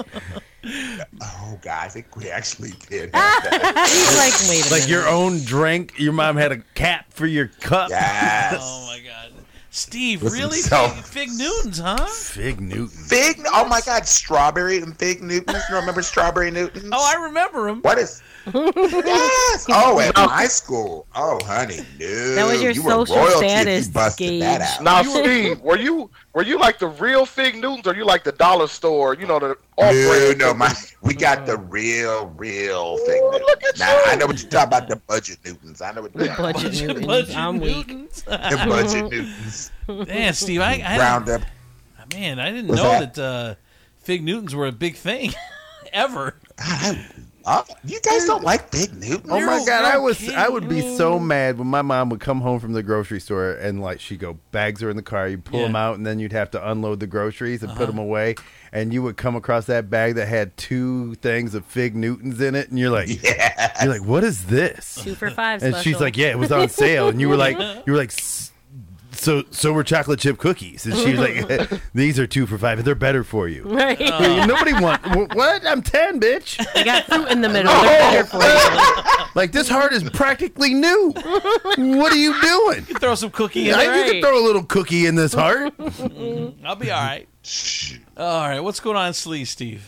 [1.21, 3.09] Oh God, I think we actually did.
[3.13, 3.89] have that.
[3.89, 5.99] He's like, wait a like your own drink.
[5.99, 7.89] Your mom had a cap for your cup.
[7.89, 8.59] Yes.
[8.61, 9.10] Oh my god,
[9.73, 12.05] Steve, Listen, really so- fig, fig Newtons, huh?
[12.07, 13.07] Fig Newtons.
[13.09, 13.41] Fig?
[13.53, 15.63] Oh my God, strawberry and fig Newtons.
[15.69, 16.89] You remember strawberry Newtons?
[16.91, 17.81] Oh, I remember them.
[17.81, 19.67] What is Yes.
[19.69, 21.05] Oh, at my school.
[21.15, 22.35] Oh, honey, no.
[22.35, 24.67] That was your you social royalty status you busted that gauge.
[24.79, 24.83] out.
[24.83, 28.31] Now, Steve, were you were you like the real Fig Newtons, or you like the
[28.31, 29.13] dollar store?
[29.13, 33.21] You know the off No, no, my we got the real, real thing.
[33.23, 34.87] look at now, I know what you're talking about.
[34.89, 35.81] The budget Newtons.
[35.81, 36.63] I know what you're talking about.
[36.63, 37.05] Budget Newtons.
[37.07, 37.87] budget I'm weak.
[37.87, 39.71] The budget Newtons.
[39.87, 41.41] Man, Steve, I, I Round up.
[42.13, 43.13] Man, I didn't What's know that?
[43.13, 43.55] that, uh,
[43.99, 45.33] Fig Newtons were a big thing
[45.93, 46.35] ever.
[47.45, 49.31] Uh, you guys don't like Fig Newton?
[49.31, 50.29] Oh my god, I was.
[50.29, 53.53] I would be so mad when my mom would come home from the grocery store
[53.53, 55.67] and like she go bags are in the car, you pull Yeah.
[55.67, 57.91] them out and then you'd have to unload the groceries and put Uh-huh.
[57.91, 58.35] them away
[58.71, 62.55] and you would come across that bag that had two things of fig newtons in
[62.55, 63.71] it and you're like Yeah.
[63.83, 64.99] you're like what is this?
[65.03, 65.63] Two for five.
[65.63, 66.01] And she's special.
[66.01, 68.50] like, "Yeah, it was on sale." And you were like you were like "S-
[69.11, 70.85] so so were chocolate chip cookies.
[70.85, 73.99] And she was like, "These are 2 for 5 and they're better for you." Right.
[73.99, 75.65] Nobody want wh- what?
[75.65, 76.57] I'm 10, bitch.
[76.73, 77.71] They got fruit in the middle.
[77.73, 77.81] Oh.
[77.83, 79.17] They're better for you.
[79.33, 81.13] Like this heart is practically new.
[81.15, 82.85] What are you doing?
[82.89, 84.05] You throw some cookie in Yeah, there.
[84.05, 85.73] You can throw a little cookie in this heart.
[85.79, 87.29] I'll be all right.
[88.17, 89.85] All right, what's going on, Slee, Steve?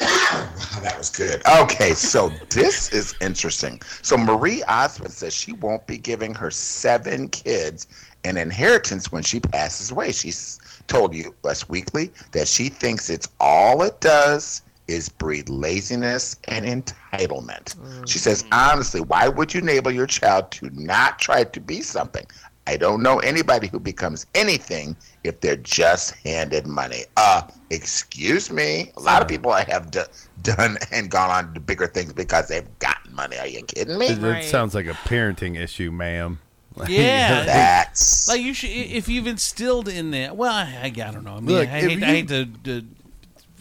[0.00, 1.42] Oh, that was good.
[1.46, 3.82] Okay, so this is interesting.
[4.02, 7.88] So Marie Osmond says she won't be giving her seven kids
[8.24, 10.12] an inheritance when she passes away.
[10.12, 16.36] She's told you Us Weekly that she thinks it's all it does is breed laziness
[16.48, 17.76] and entitlement.
[18.08, 22.24] She says, honestly, why would you enable your child to not try to be something?
[22.66, 24.94] I don't know anybody who becomes anything
[25.24, 27.04] if they're just handed money.
[27.16, 28.92] Uh, excuse me.
[28.98, 30.02] A lot of people I have d-
[30.42, 33.38] done and gone on to bigger things because they've gotten money.
[33.38, 34.08] Are you kidding me?
[34.08, 36.40] It, it sounds like a parenting issue, ma'am.
[36.76, 40.32] Like- Yeah, That's like you should if you've instilled in there.
[40.34, 41.36] Well, I, I don't know.
[41.36, 42.84] I mean, Look, I, hate, you- I hate to, to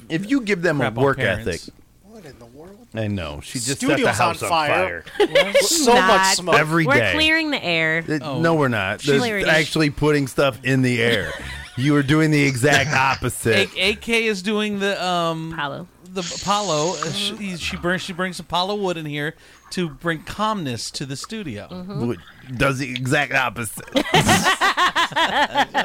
[0.10, 1.62] if you give them a work ethic.
[2.04, 2.88] What in the world?
[2.94, 5.04] I know she just set Studio's the house on on fire.
[5.18, 5.54] fire.
[5.62, 6.08] so Not.
[6.08, 6.56] much smoke.
[6.56, 7.14] Every We're day.
[7.14, 8.04] clearing the air.
[8.08, 8.40] It- Oh.
[8.42, 9.02] No, we're not.
[9.02, 11.32] She's There's actually putting stuff in the air.
[11.76, 13.76] you are doing the exact opposite.
[13.78, 15.88] A- AK is doing the um Apollo.
[16.14, 16.96] the Apollo.
[17.02, 19.36] Uh, she, she brings she brings Apollo wood in here
[19.72, 21.68] to bring calmness to the studio.
[22.00, 22.20] Would-
[22.56, 23.86] Does the exact opposite.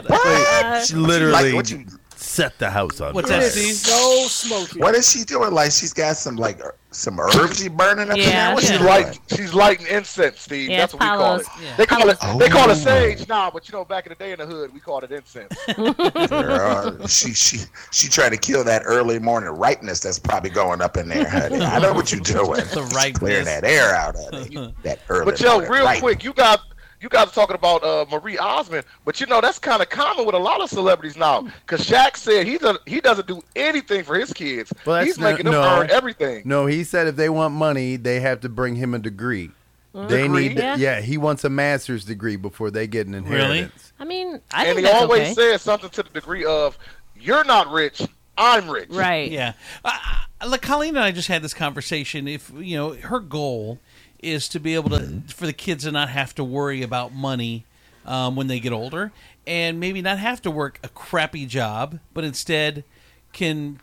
[0.08, 0.86] What?
[0.86, 1.86] She literally Like, what you-
[2.22, 3.40] set the house on What's fire.
[3.40, 3.74] that, It Steve?
[3.74, 4.80] so smoky.
[4.80, 5.52] What is she doing?
[5.52, 8.30] Like she's got some like er- some herbs she burning up in Yeah.
[8.48, 8.54] there.
[8.54, 9.18] What's She's she doing?
[9.34, 10.68] she's lighting incense, Steve.
[10.68, 11.40] Yeah, That's what we call Palos.
[11.42, 11.46] it.
[11.62, 11.76] Yeah.
[11.76, 12.72] They call it they call Oh.
[12.72, 15.04] it sage now, but you know, back in the day in the hood, we called
[15.04, 15.54] it incense.
[16.28, 17.58] Girl, she she
[17.90, 21.60] she trying to kill that early morning ripeness that's probably going up in there, honey.
[21.64, 22.60] I know what you're doing.
[22.72, 23.18] The ripeness.
[23.18, 24.74] Clearing that air out, honey.
[24.82, 25.24] That early.
[25.26, 26.00] But yo, morning real ripeness.
[26.00, 26.60] quick, you got
[27.02, 30.24] you guys are talking about uh, Marie Osmond, but you know that's kind of common
[30.24, 31.42] with a lot of celebrities now.
[31.42, 34.72] Because Shaq said he doesn't he doesn't do anything for his kids.
[34.86, 36.42] Well, He's making them no, earn everything.
[36.44, 39.50] No, he said if they want money, they have to bring him a degree.
[39.94, 40.48] They Degree?
[40.48, 40.76] need, Yeah.
[40.76, 41.00] yeah.
[41.02, 43.92] He wants a master's degree before they get an inheritance.
[43.98, 43.98] Really?
[43.98, 45.34] I mean, I and think he that's always okay.
[45.34, 46.78] says something to the degree of,
[47.14, 48.00] "You're not rich,
[48.38, 49.30] I'm rich." Right.
[49.30, 49.52] Yeah.
[49.84, 49.98] Uh,
[50.46, 52.26] like Colleen and I just had this conversation.
[52.26, 53.80] If you know, her goal
[54.22, 57.64] is to be able to for the kids to not have to worry about money
[58.06, 59.12] um, when they get older,
[59.46, 62.84] and maybe not have to work a crappy job, but instead
[63.32, 63.80] can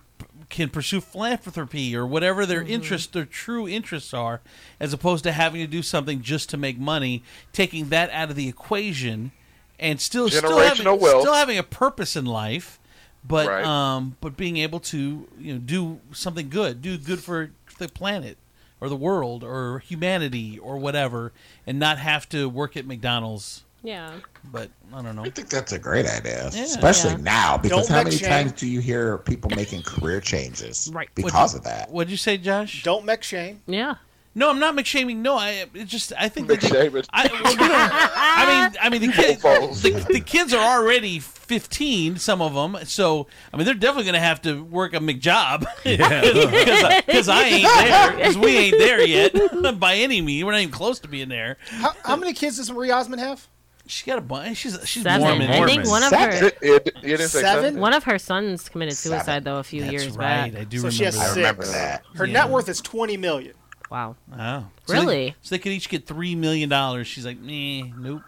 [0.49, 4.41] can pursue philanthropy or whatever their interests, their true interests are,
[4.79, 7.21] as opposed to having to do something just to make money.
[7.53, 9.31] Taking that out of the equation,
[9.79, 11.21] and still still having, wealth.
[11.21, 12.79] still having a purpose in life
[13.23, 13.65] but Right.
[13.65, 18.37] um, but being able to you know do something good, do good for the planet
[18.81, 21.31] or the world or humanity or whatever,
[21.67, 23.63] and not have to work at McDonald's.
[23.83, 24.11] Yeah.
[24.51, 25.23] But I don't know.
[25.23, 26.63] I think that's a great idea, Yeah.
[26.63, 27.17] especially Yeah.
[27.21, 27.57] now.
[27.57, 28.29] Because Don't how many shame.
[28.29, 31.09] times do you hear people making career changes Right.
[31.15, 31.89] because of that?
[31.89, 32.83] What'd you say, Josh?
[32.83, 33.61] Don't make shame.
[33.67, 33.95] Yeah.
[34.39, 35.17] No, I'm not McShaming.
[35.17, 37.05] No, I it just I think that McShaming.
[37.11, 39.41] I, well, we don't- I mean, I mean the kids,
[39.81, 42.15] the, the kids are already 15.
[42.17, 45.65] Some of them, so I mean they're definitely going to have to work a McJob
[45.83, 49.33] because I ain't there because we ain't there yet
[49.79, 50.45] by any means.
[50.45, 51.57] We're not even close to being there.
[51.67, 53.45] How, how many kids does Marie Osmond have?
[53.87, 54.57] She got a bunch.
[54.57, 55.21] She's she's Seven.
[55.27, 55.49] Mormon.
[55.49, 57.63] I think one of her It, it, it Seven?
[57.63, 57.79] seven.
[57.79, 59.17] one of her sons committed Seven.
[59.19, 60.53] suicide though a few That's years right.
[60.53, 60.61] back.
[60.61, 60.91] I do So remember.
[60.91, 61.35] she has I that.
[61.35, 62.03] remember that.
[62.15, 62.33] Her Yeah.
[62.33, 63.53] net worth is twenty million.
[63.89, 64.15] Wow.
[64.31, 64.65] Wow.
[64.85, 65.15] So Really?
[65.29, 67.07] they, so they could each get three million dollars.
[67.07, 68.21] She's like, meh, nope.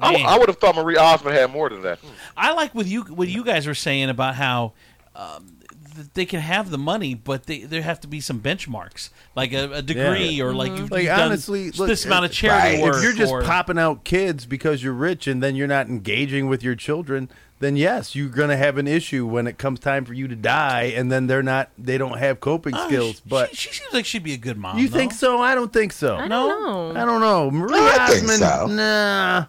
[0.00, 0.26] I, Man.
[0.26, 2.00] I would have thought Marie Osmond had more than that.
[2.36, 4.72] I like what you what you guys were saying about how
[5.14, 5.58] um,
[5.94, 9.52] th- they can have the money, but they, there have to be some benchmarks, like
[9.52, 12.36] a, a degree or like you've, Like you've done honestly, look, this amount of if-
[12.36, 12.82] charity right.
[12.82, 12.96] work.
[12.96, 16.48] if you're just or- popping out kids because you're rich and then you're not engaging
[16.48, 17.28] with your children,
[17.64, 20.92] then yes, you're gonna have an issue when it comes time for you to die,
[20.94, 23.20] and then they're not, they don't have coping Oh, skills.
[23.26, 24.78] But she, seems like she'd be a good mom.
[24.78, 24.98] you though.
[24.98, 25.40] think so?
[25.40, 26.16] I don't think so.
[26.16, 27.00] I don't know.
[27.00, 27.50] I don't know.
[27.50, 28.66] Marie I think Osmond, so.
[28.68, 29.44] nah.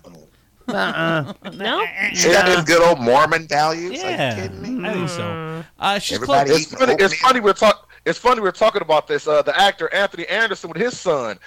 [0.67, 1.33] Uh-uh.
[1.53, 1.85] No.
[2.13, 4.01] She got those good old Mormon values.
[4.01, 4.87] Yeah, Are you kidding me?
[4.89, 5.63] I think so.
[5.79, 6.61] Uh, she's Everybody close.
[6.63, 7.81] It's funny, it's funny we're talking.
[8.05, 9.27] It's funny we're talking about this.
[9.27, 11.37] Uh, the actor Anthony Anderson with his son.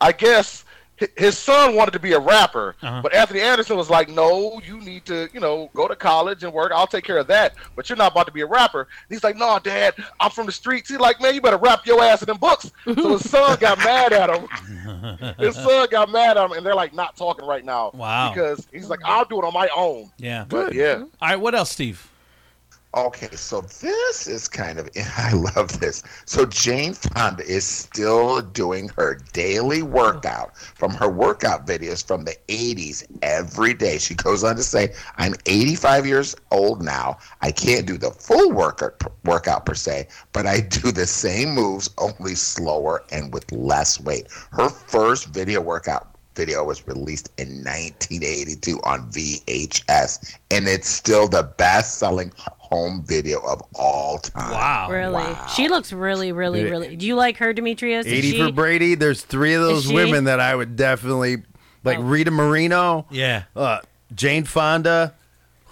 [0.00, 0.63] I guess hi-
[1.16, 3.00] his son wanted to be a rapper, Uh-huh.
[3.02, 6.52] but Anthony Anderson was like, "No, you need to, you know, go to college and
[6.52, 6.70] work.
[6.74, 7.54] I'll take care of that.
[7.74, 10.46] But you're not about to be a rapper." And he's like, "No, Dad, I'm from
[10.46, 13.28] the streets." He's like, "Man, you better rap your ass in them books." So his
[13.28, 14.48] son got mad at him.
[15.38, 17.90] His son got mad at him, and they're like not talking right now.
[17.94, 18.32] Wow.
[18.32, 20.44] Because he's like, "I'll do it on my own." Yeah.
[20.48, 20.98] But yeah.
[21.20, 21.36] All right.
[21.40, 22.08] What else, Steve?
[22.96, 26.04] Okay, so this is kind of I love this.
[26.26, 32.36] So Jane Fonda is still doing her daily workout from her workout videos from the
[32.46, 33.98] 80s every day.
[33.98, 37.18] She goes on to say, "I'm 85 years old now.
[37.42, 41.90] I can't do the full workout workout per se, but I do the same moves
[41.98, 48.80] only slower and with less weight." Her first video workout video was released in 1982
[48.84, 54.50] on VHS, and it's still the best-selling home video of all time.
[54.50, 54.88] Wow.
[54.90, 55.36] Really?
[55.54, 56.96] She looks really, really, really.
[56.96, 58.06] Do you like her, Demetrius?
[58.06, 58.94] Is 80 she- for Brady.
[58.94, 61.42] There's three of those women that I would definitely
[61.84, 61.98] like.
[62.00, 63.06] Rita Moreno.
[63.10, 63.44] Yeah.
[63.54, 63.78] Uh,
[64.14, 65.14] Jane Fonda.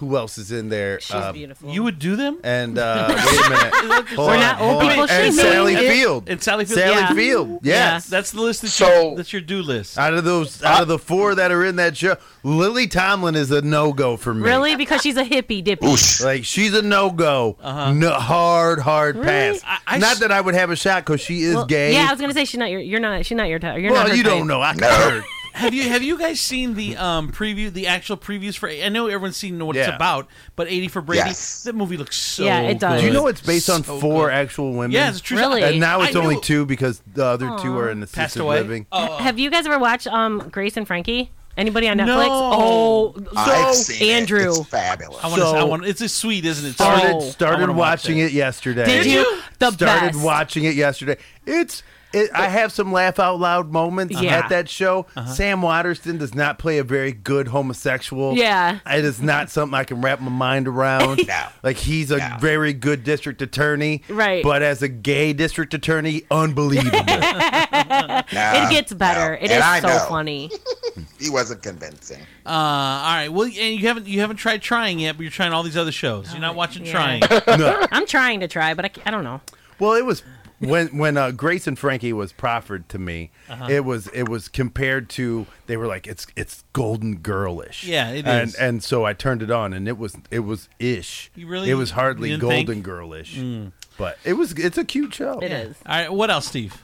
[0.03, 0.98] Who else is in there?
[0.98, 1.70] She's Uh, beautiful.
[1.70, 2.38] You would do them?
[2.42, 4.09] And uh, wait a minute.
[4.09, 4.88] Hold We're on, not old hold on.
[4.88, 5.53] people And shaming.
[5.53, 5.92] Sally Yeah.
[5.92, 6.28] Field.
[6.28, 6.78] And Sally Field.
[6.80, 7.12] Sally yeah.
[7.14, 7.59] Field.
[7.62, 8.07] Yes.
[8.07, 9.96] That's the list that So- you, that's your do list.
[9.96, 13.53] Out of those, out of the four that are in that show, Lily Tomlin is
[13.53, 14.42] a no go for me.
[14.42, 14.74] Really?
[14.74, 15.86] Because she's a hippie dippy.
[16.24, 19.59] Like she's a no go, no, hard, hard Really?
[19.61, 20.00] pass.
[20.00, 21.92] not that I would have a shot because she is Well, gay.
[21.92, 22.80] Yeah, I was gonna say she's not your.
[22.80, 23.24] You're not.
[23.24, 23.78] She's not your type.
[23.80, 24.32] You're well, not her you type.
[24.32, 24.61] don't know.
[24.61, 25.22] I heard.
[25.55, 28.68] Have you have you guys seen the um preview, the actual previews for?
[28.68, 29.94] I know everyone's seen what it's Yeah.
[29.96, 30.26] about,
[30.57, 31.62] but 80 for Brady, Yes.
[31.64, 32.44] that movie looks so.
[32.44, 33.00] Yeah, it does.
[33.00, 34.34] Do you know it's based on So four good.
[34.34, 34.90] actual women?
[34.92, 35.62] Yeah, it's true Really?
[35.62, 38.42] And now it's I only knew- two because the other two are in Passed assisted
[38.42, 38.57] away?
[38.61, 38.86] living.
[38.92, 41.30] Oh, Have you guys ever watched um Grace and Frankie?
[41.55, 42.07] Anybody on Netflix?
[42.28, 42.50] No.
[42.55, 44.12] Oh, I've so seen it.
[44.12, 44.48] Andrew.
[44.61, 45.22] It's fabulous.
[45.22, 45.46] I want to.
[45.48, 45.84] I So- want.
[45.84, 46.72] It's a sweet, isn't it?
[46.74, 48.86] started Oh, I started wanna watch watching it yesterday.
[48.86, 49.40] Did you?
[49.59, 50.24] The started best.
[50.24, 51.18] watching it yesterday.
[51.46, 51.82] It's
[52.13, 54.39] it, I have some laugh out loud moments Yeah.
[54.39, 55.07] at that show.
[55.17, 55.27] Uh-huh.
[55.33, 58.35] Sam Waterston does not play a very good homosexual.
[58.37, 58.79] Yeah.
[58.87, 61.21] it is not something I can wrap my mind around.
[61.33, 61.47] No.
[61.63, 62.37] Like he's a No.
[62.41, 64.43] very good district attorney, Right.
[64.45, 66.91] But as a gay district attorney, unbelievable.
[67.07, 69.31] Nah, it gets better.
[69.31, 69.37] no.
[69.37, 70.05] It And is I so know.
[70.09, 70.51] funny.
[71.19, 72.21] He wasn't convincing.
[72.45, 73.29] Uh, all right.
[73.29, 75.93] Well, and you haven't you haven't tried trying yet, but you're trying all these other
[75.93, 76.33] shows.
[76.33, 76.93] You're not watching Yeah.
[76.93, 77.21] trying.
[77.59, 77.87] no.
[77.93, 79.41] I'm trying to try, but I, I don't know.
[79.79, 80.23] Well, it was
[80.71, 83.31] when when uh, Grace and Frankie was proffered to me.
[83.49, 83.67] Uh-huh.
[83.69, 87.85] It was it was compared to they were like it's it's golden girlish.
[87.85, 88.55] Yeah, it and, is.
[88.55, 91.31] And so I turned it on, and it was it was ish.
[91.35, 92.85] You really- it was hardly golden think?
[92.85, 93.73] girlish, Mm.
[93.99, 95.39] but it was it's a cute show.
[95.41, 95.77] It is.
[95.87, 96.13] All right.
[96.13, 96.83] What else, Steve?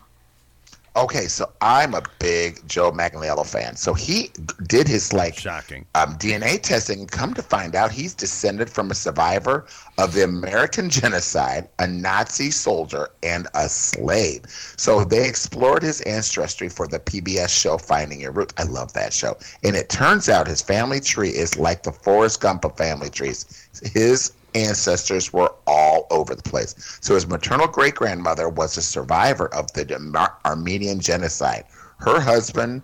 [0.98, 3.76] Okay, so I'm a big Joe Manganiello fan.
[3.76, 4.32] So he
[4.66, 5.86] did his like Shocking.
[5.94, 7.06] um, DNA testing.
[7.06, 9.66] Come to find out, he's descended from a survivor
[9.98, 14.42] of the Armenian genocide, a Nazi soldier, and a slave.
[14.76, 18.54] So they explored his ancestry for the PBS show Finding Your Roots.
[18.58, 19.36] I love that show.
[19.62, 23.68] And it turns out his family tree is like the Forrest Gump of family trees.
[23.92, 26.98] His ancestors were all over the place.
[27.00, 31.64] So his maternal great grandmother was a survivor of the Ar- Armenian genocide.
[31.98, 32.82] Her husband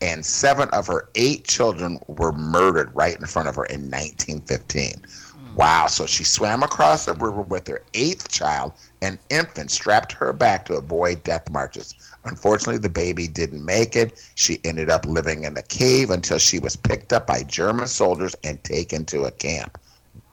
[0.00, 4.94] and seven of her eight children were murdered right in front of her in 1915.
[4.94, 5.54] Hmm.
[5.54, 5.86] Wow.
[5.86, 10.32] So she swam across the river with her eighth child, an infant, strapped to her
[10.32, 11.94] back to avoid death marches.
[12.24, 14.20] Unfortunately, the baby didn't make it.
[14.34, 18.34] She ended up living in a cave until she was picked up by German soldiers
[18.42, 19.78] and taken to a camp.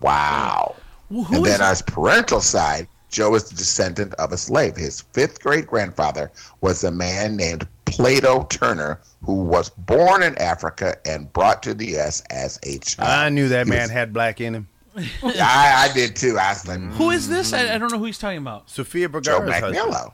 [0.04, 0.76] Wow.
[1.10, 4.38] Well, who and is then on his parental side, Joe is the descendant of a
[4.38, 4.76] slave.
[4.76, 6.32] His fifth great grandfather
[6.62, 11.86] was a man named Plato Turner, who was born in Africa and brought to the
[11.92, 12.22] U.S.
[12.32, 13.10] as a child.
[13.10, 14.68] I knew that He man was- had black in him.
[14.96, 16.38] I, I did too.
[16.40, 17.52] I was like, Who is this?
[17.52, 18.70] I, I don't know who he's talking about.
[18.70, 19.76] Sofia Joe Vergara's husband.
[19.76, 20.14] McMillan.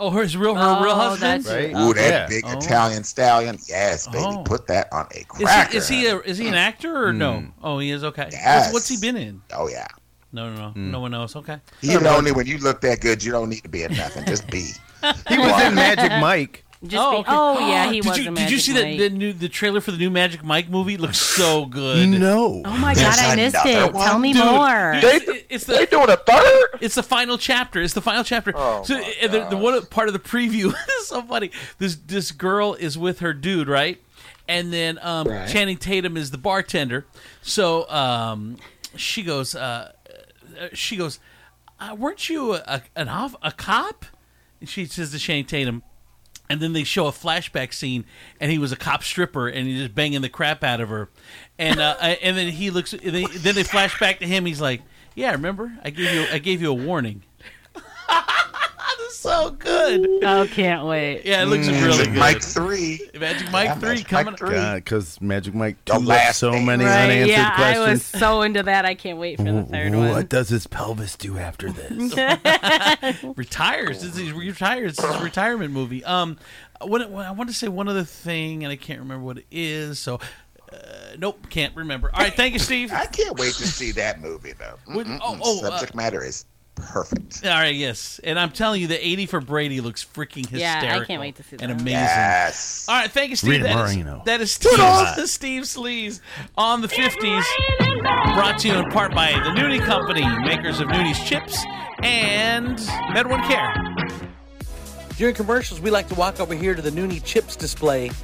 [0.00, 1.44] Oh, her his real her real Oh, husband.
[1.44, 1.80] that's- Right?
[1.82, 2.26] Ooh, that Yeah.
[2.26, 2.58] big Oh.
[2.58, 3.58] Italian stallion.
[3.68, 4.24] Yes, baby.
[4.26, 4.42] Oh.
[4.44, 5.70] Put that on a Is cracker.
[5.72, 7.32] he is he a, is he an actor or no?
[7.34, 7.52] Mm.
[7.62, 8.02] Oh, he is.
[8.02, 8.28] Okay.
[8.32, 8.64] Yes.
[8.66, 9.42] What's, what's he been in?
[9.54, 9.86] oh, yeah.
[10.32, 10.68] No, no, no.
[10.70, 10.90] Mm.
[10.90, 11.34] No one knows.
[11.36, 11.58] Okay.
[11.82, 14.24] You don't need, when you look that good, you don't need to be in nothing.
[14.26, 14.70] Just be.
[15.28, 16.64] He was in Magic Mike.
[16.82, 17.30] Just oh, be, okay.
[17.30, 18.98] oh yeah, he did was you, a Did you see Mike.
[18.98, 20.94] that the new the trailer for the new Magic Mike movie?
[20.94, 22.08] It looks so good.
[22.08, 22.62] No.
[22.64, 23.92] Oh my There's god, I missed it.
[23.92, 24.06] one?
[24.06, 24.92] Tell me Dude, more.
[25.00, 26.78] dude, it's, it's They the doing a third?
[26.80, 27.82] it's the final chapter.
[27.82, 28.52] It's the final chapter.
[28.56, 31.50] Oh, so my the, the one part of the preview is so funny.
[31.78, 34.00] This this girl is with her dude, right?
[34.48, 35.48] And then um, Right.
[35.48, 37.04] Channing Tatum is the bartender.
[37.42, 38.56] So um,
[38.96, 39.92] she goes, uh,
[40.58, 41.20] uh, she goes,
[41.78, 44.06] uh, weren't you a, an off, a cop?
[44.60, 45.82] And she says to Channing Tatum,
[46.50, 48.04] and then they show a flashback scene,
[48.40, 51.08] and he was a cop stripper, and he's just banging the crap out of her,
[51.58, 54.44] and uh, and then he looks, they, then they flash back to him.
[54.44, 54.82] He's like,
[55.14, 55.72] "Yeah, remember?
[55.82, 57.22] I gave you, I gave you a warning."
[59.02, 60.08] That's so good.
[60.22, 61.24] Oh, can't wait.
[61.24, 61.82] Yeah, it looks Mm.
[61.84, 62.18] really Magic good.
[62.18, 63.00] Mike 3.
[63.18, 64.24] Magic Mike Yeah, 3 Magic coming.
[64.32, 64.50] Mike 3.
[64.50, 66.66] God, because Magic Mike The 2 left last so thing.
[66.66, 68.84] many Right, unanswered yeah, I was so into that.
[68.84, 70.26] I can't wait for the third what one.
[70.26, 72.14] does his pelvis do after this?
[73.36, 74.02] retires.
[74.02, 74.96] This is he retires.
[74.96, 76.04] This is a retirement movie.
[76.04, 76.36] Um,
[76.82, 79.46] what, what I want to say one other thing, and I can't remember what it
[79.50, 79.98] is.
[79.98, 80.20] So,
[80.72, 80.76] uh,
[81.18, 82.10] nope, can't remember.
[82.14, 82.92] All right, thank you, Steve.
[82.92, 84.76] I can't wait to see that movie though.
[84.94, 85.18] Would- Mm-mm-mm.
[85.22, 86.44] oh, oh, uh, subject matter is
[86.80, 87.44] perfect.
[87.44, 90.60] All right, yes, and I'm telling you, the 80 for Brady looks freaking hysterical.
[90.88, 91.70] Yeah, I can't wait to see and that.
[91.80, 91.92] amazing.
[91.92, 92.86] Yes.
[92.88, 93.50] All right, thank you, Steve.
[93.52, 94.22] Rita That is, Moreno.
[94.26, 95.30] that is Steve, Toodles.
[95.30, 96.20] Steve Sleaze
[96.56, 97.44] on the 50s.
[98.34, 101.58] Brought to you in part by the Noonie Company, makers of Noonie's chips
[102.02, 102.76] and
[103.12, 103.74] Med One Care.
[105.16, 108.14] During commercials, we like to walk over here to the Noonie Chips display and